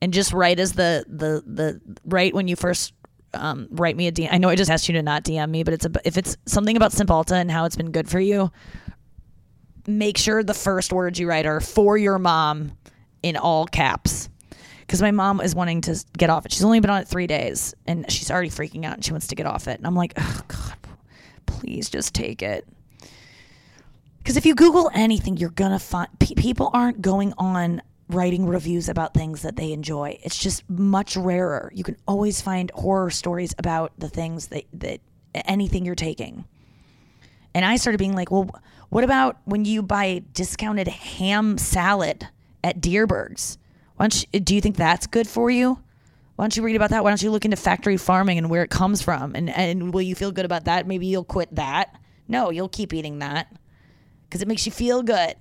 [0.00, 2.92] and just write as the the the right when you first
[3.34, 4.28] um, write me a DM.
[4.30, 6.36] I know I just asked you to not DM me, but it's a, if it's
[6.46, 8.50] something about Cymbalta and how it's been good for you,
[9.86, 12.72] make sure the first words you write are for your mom
[13.22, 14.28] in all caps
[14.80, 16.52] because my mom is wanting to get off it.
[16.52, 19.26] She's only been on it three days and she's already freaking out and she wants
[19.28, 19.76] to get off it.
[19.78, 20.76] And I'm like, oh, God,
[21.46, 22.66] please just take it.
[24.18, 28.46] Because if you Google anything, you're going to find pe- people aren't going on writing
[28.46, 30.18] reviews about things that they enjoy.
[30.22, 31.70] It's just much rarer.
[31.74, 35.00] You can always find horror stories about the things that, that
[35.34, 36.44] anything you're taking.
[37.54, 38.50] And I started being like, well,
[38.88, 42.28] what about when you buy discounted ham salad
[42.64, 43.58] at Dierberg's?
[43.96, 45.78] Why don't you, do you think that's good for you?
[46.36, 47.02] Why don't you read about that?
[47.02, 49.34] Why don't you look into factory farming and where it comes from?
[49.34, 50.86] And, and will you feel good about that?
[50.86, 52.00] Maybe you'll quit that.
[52.28, 53.52] No, you'll keep eating that
[54.28, 55.34] because it makes you feel good.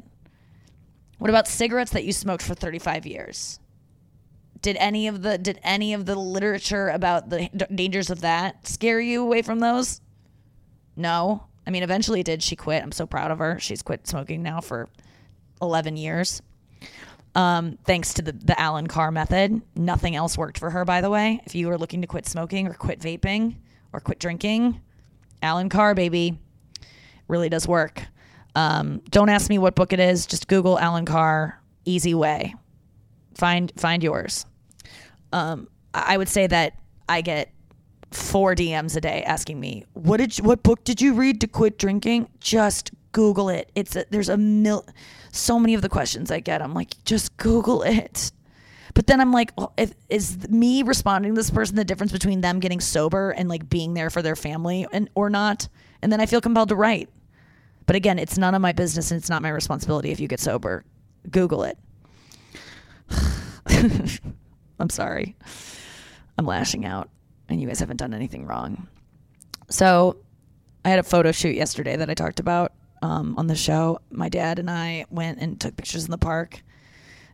[1.17, 3.59] What about cigarettes that you smoked for 35 years?
[4.61, 8.99] Did any of the did any of the literature about the dangers of that scare
[8.99, 10.01] you away from those?
[10.95, 11.43] No.
[11.65, 12.41] I mean, eventually it did.
[12.41, 12.81] She quit.
[12.81, 13.59] I'm so proud of her.
[13.59, 14.87] She's quit smoking now for
[15.61, 16.41] 11 years.
[17.35, 19.61] Um, thanks to the, the Allen Carr method.
[19.75, 21.41] Nothing else worked for her, by the way.
[21.45, 23.57] If you were looking to quit smoking or quit vaping
[23.93, 24.81] or quit drinking,
[25.41, 26.39] Allen Carr, baby,
[27.27, 28.01] really does work.
[28.57, 30.25] Um, don't ask me what book it is.
[30.25, 32.55] Just Google Allen Carr, easy way.
[33.35, 34.47] find find yours.
[35.31, 36.73] Um, I would say that
[37.07, 37.53] I get
[38.09, 41.47] four DMs a day asking me, "What did you, what book did you read to
[41.47, 43.71] quit drinking?" Just Google it.
[43.75, 44.83] It's a, there's a mil,
[45.31, 46.59] so many of the questions I get.
[46.63, 48.31] I'm like, just Google it.
[48.95, 52.41] But then I'm like, well, if, is me responding to this person the difference between
[52.41, 55.67] them getting sober and like being there for their family and or not?
[56.01, 57.09] And then I feel compelled to write.
[57.87, 60.39] But again, it's none of my business and it's not my responsibility if you get
[60.39, 60.85] sober.
[61.31, 61.77] Google it.
[64.79, 65.35] I'm sorry.
[66.37, 67.09] I'm lashing out,
[67.49, 68.87] and you guys haven't done anything wrong.
[69.69, 70.17] So,
[70.85, 73.99] I had a photo shoot yesterday that I talked about um, on the show.
[74.11, 76.61] My dad and I went and took pictures in the park.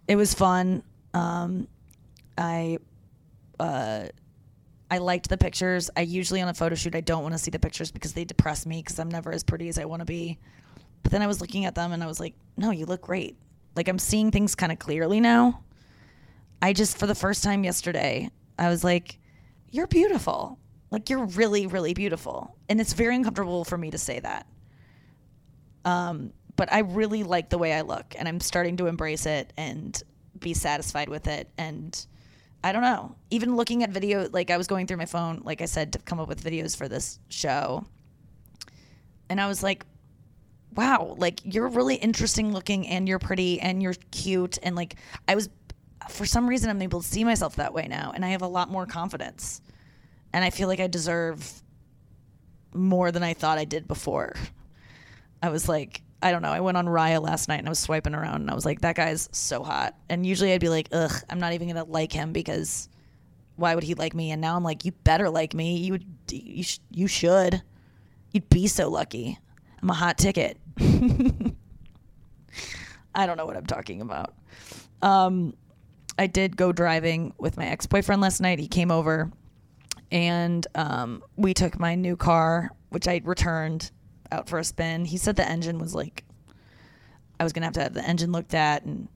[0.08, 0.84] It was fun.
[1.14, 1.68] Um,
[2.38, 2.78] I
[3.60, 4.06] uh,
[4.94, 5.90] I liked the pictures.
[5.98, 8.26] I usually on a photo shoot I don't want to see the pictures because they
[8.26, 10.38] depress me because I'm never as pretty as I want to be.
[11.02, 13.36] But then I was looking at them and I was like, no, you look great.
[13.76, 15.64] Like I'm seeing things kind of clearly now.
[16.62, 18.30] I just for the first time yesterday,
[18.60, 19.18] I was like,
[19.72, 20.60] you're beautiful.
[20.92, 22.56] Like you're really really beautiful.
[22.70, 24.46] And it's very uncomfortable for me to say that.
[25.86, 29.54] Um but I really like the way I look and I'm starting to embrace it
[29.58, 30.00] and
[30.38, 32.06] be satisfied with it and
[32.64, 33.16] I don't know.
[33.30, 36.00] Even looking at video, like I was going through my phone, like I said, to
[36.00, 37.86] come up with videos for this show.
[39.30, 39.86] And I was like,
[40.76, 44.58] wow, like you're really interesting looking and you're pretty and you're cute.
[44.64, 44.96] And like,
[45.28, 45.50] I was,
[46.10, 48.12] for some reason, I'm able to see myself that way now.
[48.16, 49.62] And I have a lot more confidence.
[50.32, 51.62] And I feel like I deserve
[52.74, 54.34] more than I thought I did before.
[55.42, 56.52] I was like, I don't know.
[56.52, 58.80] I went on Raya last night and I was swiping around and I was like,
[58.82, 59.94] that guy's so hot.
[60.08, 62.88] And usually I'd be like, ugh, I'm not even gonna like him because
[63.58, 64.32] why would he like me?
[64.32, 65.76] And now I'm like, you better like me.
[65.78, 67.62] You would, you, sh- you should.
[68.32, 69.38] You'd be so lucky.
[69.82, 70.58] I'm a hot ticket.
[73.14, 74.34] I don't know what I'm talking about.
[75.02, 75.54] Um,
[76.18, 78.60] I did go driving with my ex boyfriend last night.
[78.60, 79.30] He came over
[80.10, 83.92] and um, we took my new car, which I returned
[84.32, 85.06] out for a spin.
[85.06, 86.24] He said the engine was like,
[87.40, 89.08] I was gonna have to have the engine looked at, and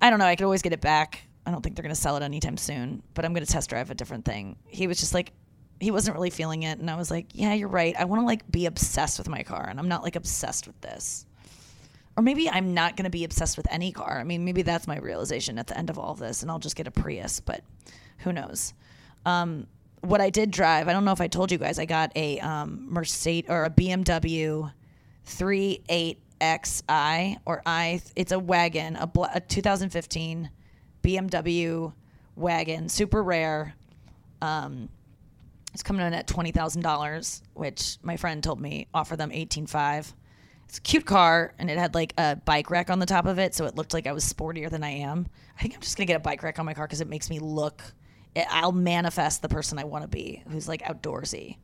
[0.00, 0.26] I don't know.
[0.26, 1.22] I could always get it back.
[1.46, 3.94] I don't think they're gonna sell it anytime soon, but I'm gonna test drive a
[3.94, 4.56] different thing.
[4.66, 5.32] He was just like,
[5.80, 7.94] he wasn't really feeling it, and I was like, yeah, you're right.
[7.98, 10.80] I want to like be obsessed with my car, and I'm not like obsessed with
[10.80, 11.24] this.
[12.16, 14.18] Or maybe I'm not to be obsessed with any car.
[14.18, 16.58] I mean, maybe that's my realization at the end of all of this, and I'll
[16.58, 17.62] just get a Prius, but
[18.18, 18.74] who knows?
[19.24, 19.68] Um,
[20.00, 22.40] what I did drive, I don't know if I told you guys, I got a
[22.40, 24.72] um, Mercedes or a BMW
[25.26, 28.00] 38XI or I.
[28.16, 30.50] It's a wagon, a, bla- a 2015
[31.02, 31.92] BMW
[32.36, 33.74] wagon, super rare.
[34.42, 34.88] Um,
[35.74, 39.66] it's coming in at twenty thousand dollars, which my friend told me offer them eighteen
[39.66, 40.12] five.
[40.66, 43.38] It's a cute car, and it had like a bike rack on the top of
[43.38, 45.26] it, so it looked like I was sportier than I am.
[45.56, 47.30] I think I'm just gonna get a bike rack on my car because it makes
[47.30, 47.82] me look.
[48.50, 51.56] I'll manifest the person I want to be, who's like outdoorsy.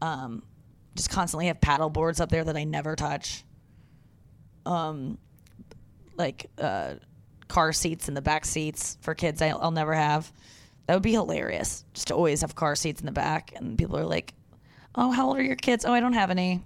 [0.00, 0.42] Um,
[0.94, 3.44] just constantly have paddle boards up there that I never touch.
[4.66, 5.18] Um,
[6.16, 6.94] like uh,
[7.48, 10.32] car seats in the back seats for kids I, I'll never have.
[10.86, 11.84] That would be hilarious.
[11.94, 14.34] Just to always have car seats in the back, and people are like,
[14.94, 15.84] "Oh, how old are your kids?
[15.84, 16.62] Oh, I don't have any."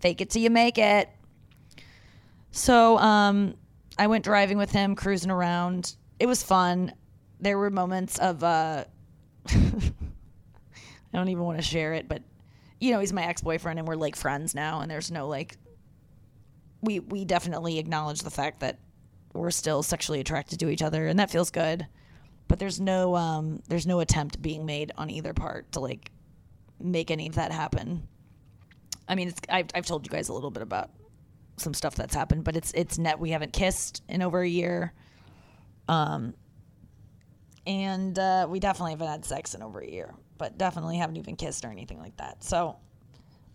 [0.00, 1.10] Fake it till you make it.
[2.52, 3.54] So, um,
[3.98, 5.94] I went driving with him, cruising around.
[6.18, 6.92] It was fun.
[7.40, 8.84] There were moments of, uh,
[9.48, 9.92] I
[11.12, 12.22] don't even want to share it, but
[12.80, 15.56] you know, he's my ex boyfriend, and we're like friends now, and there's no like,
[16.80, 18.78] we we definitely acknowledge the fact that
[19.34, 21.86] we're still sexually attracted to each other, and that feels good.
[22.48, 26.10] But there's no um, there's no attempt being made on either part to like
[26.80, 28.08] make any of that happen.
[29.08, 30.90] I mean, it's I've I've told you guys a little bit about
[31.58, 33.20] some stuff that's happened, but it's it's net.
[33.20, 34.92] We haven't kissed in over a year,
[35.86, 36.34] um,
[37.70, 41.36] and uh, we definitely haven't had sex in over a year, but definitely haven't even
[41.36, 42.42] kissed or anything like that.
[42.42, 42.76] So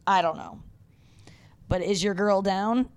[0.08, 0.62] I don't know.
[1.67, 2.88] But is your girl down?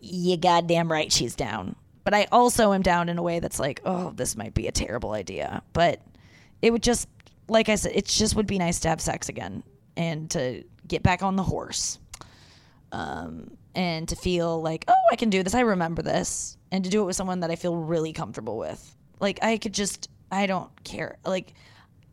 [0.00, 1.76] You goddamn right she's down.
[2.04, 4.72] But I also am down in a way that's like, oh, this might be a
[4.72, 5.62] terrible idea.
[5.72, 6.02] But
[6.60, 7.08] it would just,
[7.48, 9.62] like I said, it just would be nice to have sex again
[9.96, 11.98] and to get back on the horse.
[12.92, 15.54] Um, and to feel like, oh, I can do this.
[15.54, 16.58] I remember this.
[16.70, 18.94] And to do it with someone that I feel really comfortable with.
[19.20, 21.18] Like, I could just, I don't care.
[21.24, 21.54] Like,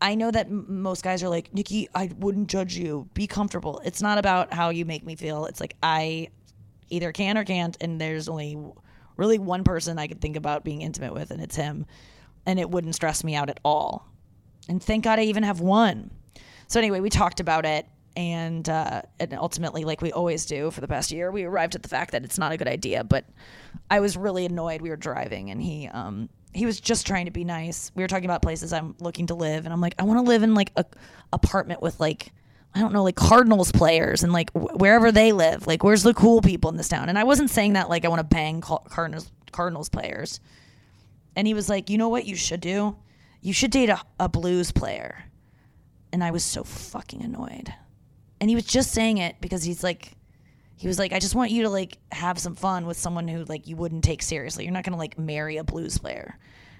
[0.00, 3.08] I know that m- most guys are like, Nikki, I wouldn't judge you.
[3.14, 3.80] Be comfortable.
[3.84, 5.46] It's not about how you make me feel.
[5.46, 6.28] It's like, I
[6.88, 7.76] either can or can't.
[7.80, 8.56] And there's only
[9.16, 11.86] really one person I could think about being intimate with, and it's him.
[12.46, 14.06] And it wouldn't stress me out at all.
[14.68, 16.10] And thank God I even have one.
[16.68, 17.86] So, anyway, we talked about it.
[18.16, 21.82] and uh, and ultimately, like we always do for the past year, we arrived at
[21.82, 23.04] the fact that it's not a good idea.
[23.04, 23.26] But
[23.90, 24.80] I was really annoyed.
[24.80, 27.90] We were driving, and he um he was just trying to be nice.
[27.94, 30.28] We were talking about places I'm looking to live, and I'm like, I want to
[30.28, 30.84] live in like a
[31.32, 32.32] apartment with like
[32.74, 35.66] I don't know, like Cardinals players and like wh- wherever they live.
[35.66, 37.08] Like, where's the cool people in this town?
[37.08, 40.40] And I wasn't saying that like I want to bang Cardinals Cardinals players.
[41.34, 42.96] And he was like, you know what you should do?
[43.40, 45.24] You should date a, a blues player.
[46.12, 47.72] And I was so fucking annoyed.
[48.40, 50.12] And he was just saying it because he's like,
[50.76, 53.44] he was like, I just want you to like have some fun with someone who
[53.44, 54.64] like you wouldn't take seriously.
[54.64, 56.38] You're not gonna like marry a blues player.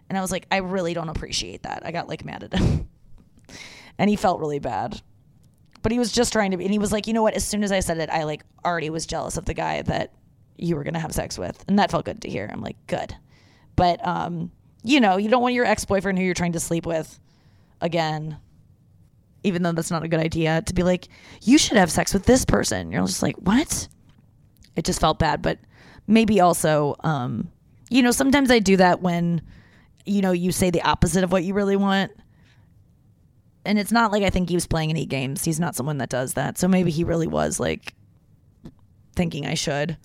[0.09, 1.83] And I was like, I really don't appreciate that.
[1.85, 2.89] I got like mad at him.
[3.99, 5.01] and he felt really bad.
[5.83, 7.45] But he was just trying to be and he was like, you know what, as
[7.45, 10.13] soon as I said it, I like already was jealous of the guy that
[10.59, 11.65] you were gonna have sex with.
[11.67, 12.51] And that felt good to hear.
[12.53, 13.17] I'm like, good.
[13.77, 14.51] But um,
[14.85, 17.19] you know, you don't want your ex boyfriend who you're trying to sleep with
[17.81, 18.37] again
[19.47, 21.09] even though that's not a good idea, to be like,
[21.43, 22.91] you should have sex with this person.
[22.91, 23.87] You're just like, what?
[24.75, 25.41] It just felt bad.
[25.41, 25.61] But
[26.09, 27.53] maybe also, um,
[27.89, 29.41] you know, sometimes I do that when,
[30.05, 32.11] you know, you say the opposite of what you really want.
[33.65, 35.45] And it's not like I think he was playing any games.
[35.45, 36.59] He's not someone that does that.
[36.59, 37.95] So maybe he really was like
[39.15, 39.97] thinking I should.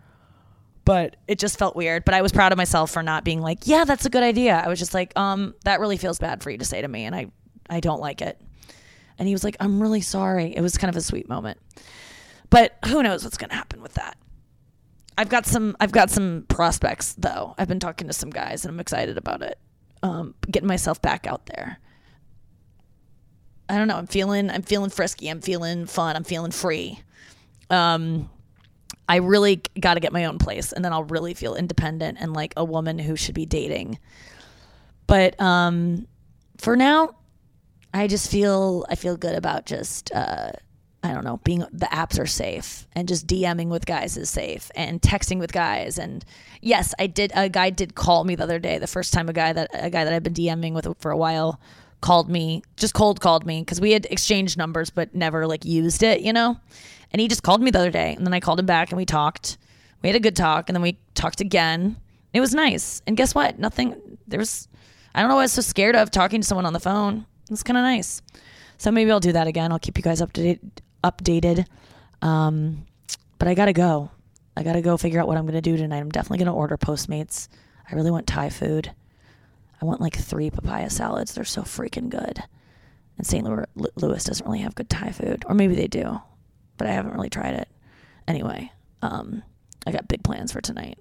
[0.86, 2.06] But it just felt weird.
[2.06, 4.62] But I was proud of myself for not being like, yeah, that's a good idea.
[4.64, 7.06] I was just like, um, that really feels bad for you to say to me.
[7.06, 7.28] And I,
[7.70, 8.40] I don't like it.
[9.22, 10.56] And he was like, I'm really sorry.
[10.56, 11.60] It was kind of a sweet moment.
[12.50, 14.18] But who knows what's going to happen with that.
[15.16, 17.54] I've got some I've got some prospects though.
[17.56, 19.60] I've been talking to some guys and I'm excited about it.
[20.02, 21.78] Um, getting myself back out there.
[23.70, 23.98] I don't know.
[23.98, 25.28] I'm feeling I'm feeling frisky.
[25.28, 26.16] I'm feeling fun.
[26.16, 27.00] I'm feeling free.
[27.70, 28.28] Um,
[29.08, 32.34] I really got to get my own place, and then I'll really feel independent and
[32.34, 34.00] like a woman who should be dating.
[35.06, 36.08] But um,
[36.58, 37.12] for now,
[37.94, 40.52] I just feel I feel good about just uh,
[41.04, 44.72] I don't know being the apps are safe and just DMing with guys is safe
[44.76, 45.98] and texting with guys.
[45.98, 46.24] And
[46.62, 49.34] yes I did a guy did call me the other day the first time a
[49.34, 51.60] guy that a guy that I've been DMing with for a while
[52.02, 56.04] called me just cold called me because we had exchanged numbers but never like used
[56.04, 56.58] it you know?
[57.12, 58.98] And he just called me the other day and then I called him back and
[58.98, 59.58] we talked.
[60.02, 61.98] We had a good talk and then we talked again.
[62.34, 63.02] It was nice.
[63.06, 63.60] And guess what?
[63.60, 64.68] Nothing there was
[65.14, 67.26] I don't know why I was so scared of talking to someone on the phone
[67.52, 68.22] it's kind of nice.
[68.78, 69.72] So maybe I'll do that again.
[69.72, 70.60] I'll keep you guys updated.
[71.04, 71.66] Updated.
[72.22, 72.86] Um,
[73.38, 74.12] but I gotta go.
[74.56, 76.00] I gotta go figure out what I'm gonna do tonight.
[76.00, 77.48] I'm definitely gonna order Postmates.
[77.90, 78.92] I really want Thai food.
[79.82, 81.34] I want like three papaya salads.
[81.34, 82.44] They're so freaking good.
[83.18, 83.46] And St.
[83.46, 86.20] Louis doesn't really have good Thai food, or maybe they do,
[86.78, 87.68] but I haven't really tried it.
[88.28, 88.72] Anyway,
[89.02, 89.44] um,
[89.86, 90.98] I got big plans for tonight.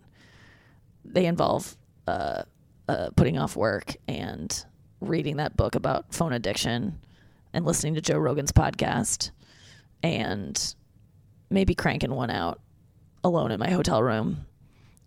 [1.05, 1.77] They involve
[2.07, 2.43] uh,
[2.89, 4.65] uh, putting off work and
[5.01, 6.99] reading that book about phone addiction
[7.53, 9.31] and listening to Joe Rogan's podcast
[10.03, 10.75] and
[11.51, 12.61] maybe cranking one out
[13.25, 14.47] alone in my hotel room.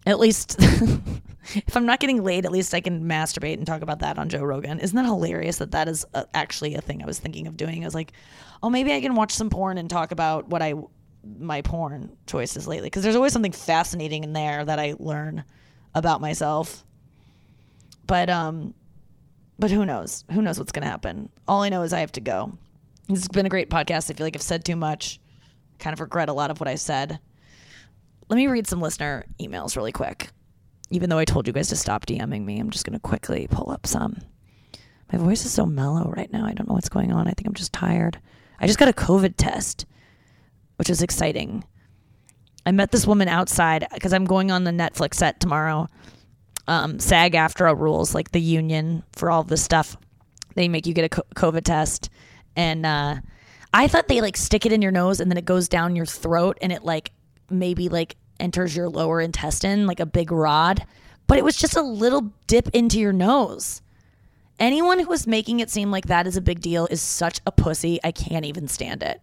[0.05, 3.99] At least, if I'm not getting laid, at least I can masturbate and talk about
[3.99, 4.79] that on Joe Rogan.
[4.79, 7.55] Isn't that hilarious that that is a, uh, actually a thing I was thinking of
[7.55, 7.83] doing?
[7.83, 8.11] I was like,
[8.61, 10.73] oh, maybe I can watch some porn and talk about what I
[11.39, 15.45] my porn choices lately because there's always something fascinating in there that I learn
[15.95, 16.83] about myself.
[18.05, 18.73] But um,
[19.63, 20.25] but who knows?
[20.33, 21.29] Who knows what's going to happen?
[21.47, 22.57] All I know is I have to go.
[23.07, 24.11] This has been a great podcast.
[24.11, 25.21] I feel like I've said too much.
[25.79, 27.17] Kind of regret a lot of what I said.
[28.27, 30.31] Let me read some listener emails really quick.
[30.89, 33.47] Even though I told you guys to stop DMing me, I'm just going to quickly
[33.49, 34.17] pull up some.
[35.13, 36.45] My voice is so mellow right now.
[36.45, 37.29] I don't know what's going on.
[37.29, 38.19] I think I'm just tired.
[38.59, 39.85] I just got a COVID test,
[40.75, 41.63] which is exciting.
[42.65, 45.87] I met this woman outside because I'm going on the Netflix set tomorrow
[46.67, 49.97] um, SAG AFTRA rules, like the union for all this stuff.
[50.55, 52.09] They make you get a COVID test,
[52.55, 53.15] and uh,
[53.73, 56.05] I thought they like stick it in your nose and then it goes down your
[56.05, 57.11] throat and it like
[57.49, 60.85] maybe like enters your lower intestine like a big rod,
[61.27, 63.81] but it was just a little dip into your nose.
[64.59, 67.51] Anyone who is making it seem like that is a big deal is such a
[67.51, 67.99] pussy.
[68.03, 69.19] I can't even stand it.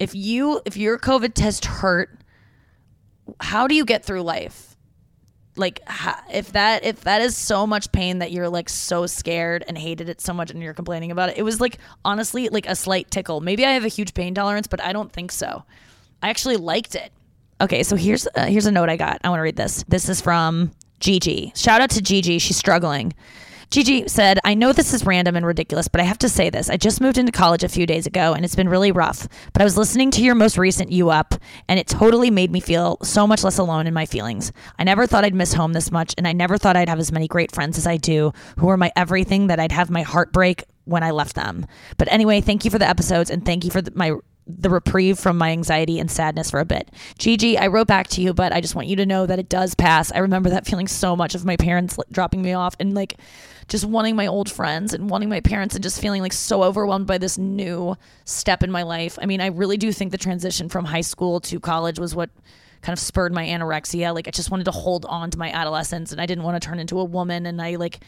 [0.00, 2.18] If you if your COVID test hurt,
[3.40, 4.75] how do you get through life?
[5.56, 5.80] Like
[6.32, 10.08] if that if that is so much pain that you're like so scared and hated
[10.08, 13.10] it so much and you're complaining about it it was like honestly like a slight
[13.10, 13.40] tickle.
[13.40, 15.64] Maybe i have a huge pain tolerance but i don't think so.
[16.22, 17.12] I actually liked it.
[17.60, 19.20] Okay so here's uh, here's a note i got.
[19.24, 19.84] I want to read this.
[19.88, 21.52] This is from gigi.
[21.54, 22.38] Shout out to gigi.
[22.38, 23.12] She's struggling
[23.70, 26.70] Gigi said, I know this is random and ridiculous, but I have to say this.
[26.70, 29.26] I just moved into college a few days ago and it's been really rough.
[29.52, 31.34] But I was listening to your most recent You Up
[31.68, 34.52] and it totally made me feel so much less alone in my feelings.
[34.78, 37.12] I never thought I'd miss home this much and I never thought I'd have as
[37.12, 40.32] many great friends as I do who are my everything that I'd have my heart
[40.32, 41.66] break when I left them.
[41.98, 44.12] But anyway, thank you for the episodes and thank you for the, my
[44.46, 46.90] the reprieve from my anxiety and sadness for a bit.
[47.18, 49.48] Gigi, I wrote back to you, but I just want you to know that it
[49.48, 50.12] does pass.
[50.12, 53.16] I remember that feeling so much of my parents dropping me off and like
[53.68, 57.08] just wanting my old friends and wanting my parents and just feeling like so overwhelmed
[57.08, 59.18] by this new step in my life.
[59.20, 62.30] I mean, I really do think the transition from high school to college was what
[62.82, 64.14] kind of spurred my anorexia.
[64.14, 66.64] Like I just wanted to hold on to my adolescence and I didn't want to
[66.66, 68.00] turn into a woman and I like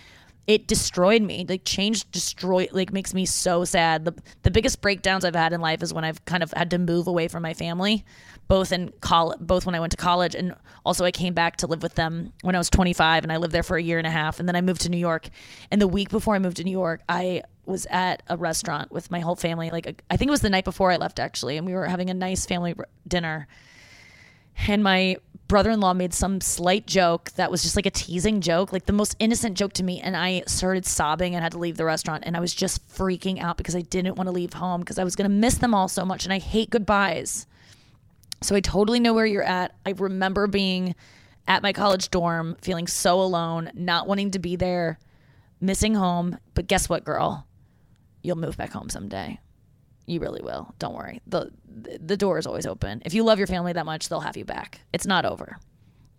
[0.49, 1.45] it destroyed me.
[1.47, 4.07] Like change destroy like makes me so sad.
[4.07, 6.79] The the biggest breakdowns I've had in life is when I've kind of had to
[6.79, 8.03] move away from my family,
[8.49, 10.55] both in college, both when I went to college and
[10.87, 13.53] also I came back to live with them when I was 25 and I lived
[13.53, 15.29] there for a year and a half and then I moved to New York.
[15.71, 19.11] And the week before I moved to New York, I was at a restaurant with
[19.11, 19.69] my whole family.
[19.69, 22.09] Like I think it was the night before I left actually, and we were having
[22.09, 22.75] a nice family
[23.07, 23.49] dinner.
[24.67, 25.19] And my
[25.49, 29.17] brother-in-law made some slight joke that was just like a teasing joke, like the most
[29.19, 32.37] innocent joke to me, and I started sobbing and had to leave the restaurant and
[32.37, 35.17] I was just freaking out because I didn't want to leave home because I was
[35.17, 37.47] going to miss them all so much and I hate goodbyes.
[38.43, 39.75] So I totally know where you're at.
[39.85, 40.95] I remember being
[41.49, 44.99] at my college dorm, feeling so alone, not wanting to be there,
[45.61, 47.47] missing home, but guess what, girl?
[48.23, 49.41] You'll move back home someday.
[50.09, 50.75] You really will.
[50.79, 51.21] Don't worry.
[51.27, 51.53] The
[52.01, 53.03] the door is always open.
[53.05, 54.81] If you love your family that much, they'll have you back.
[54.93, 55.59] It's not over.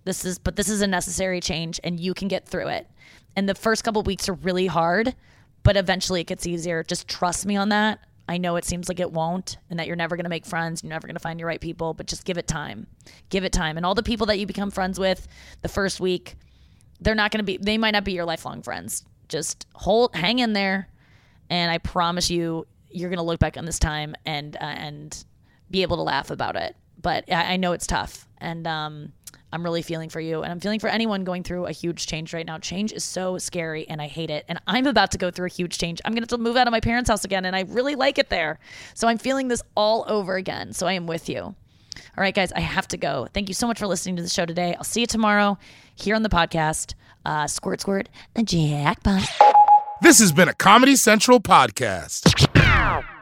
[0.06, 2.88] This is but this is a necessary change and you can get through it.
[3.36, 5.16] And the first couple weeks are really hard,
[5.64, 6.84] but eventually it gets easier.
[6.84, 8.00] Just trust me on that.
[8.28, 10.84] I know it seems like it won't and that you're never going to make friends,
[10.84, 12.86] you're never going to find your right people, but just give it time.
[13.30, 13.76] Give it time.
[13.76, 15.28] And all the people that you become friends with
[15.64, 16.36] the first week,
[17.02, 19.04] they're not going to be they might not be your lifelong friends.
[19.30, 20.90] Just hold hang in there
[21.50, 25.24] and I promise you you're gonna look back on this time and uh, and
[25.70, 26.76] be able to laugh about it.
[27.02, 29.14] But I, I know it's tough, and um,
[29.52, 32.34] I'm really feeling for you, and I'm feeling for anyone going through a huge change
[32.34, 32.58] right now.
[32.58, 34.46] Change is so scary, and I hate it.
[34.48, 36.02] And I'm about to go through a huge change.
[36.06, 38.18] I'm gonna have to move out of my parents' house again, and I really like
[38.18, 38.60] it there.
[38.94, 40.74] So I'm feeling this all over again.
[40.74, 41.56] So I am with you.
[42.18, 43.28] All right, guys, I have to go.
[43.34, 44.76] Thank you so much for listening to the show today.
[44.76, 45.58] I'll see you tomorrow
[45.96, 46.94] here on the podcast.
[47.26, 48.10] Uh, squirt, squirt,
[48.44, 49.28] jackpot.
[50.02, 52.59] This has been a Comedy Central podcast
[52.90, 53.19] now.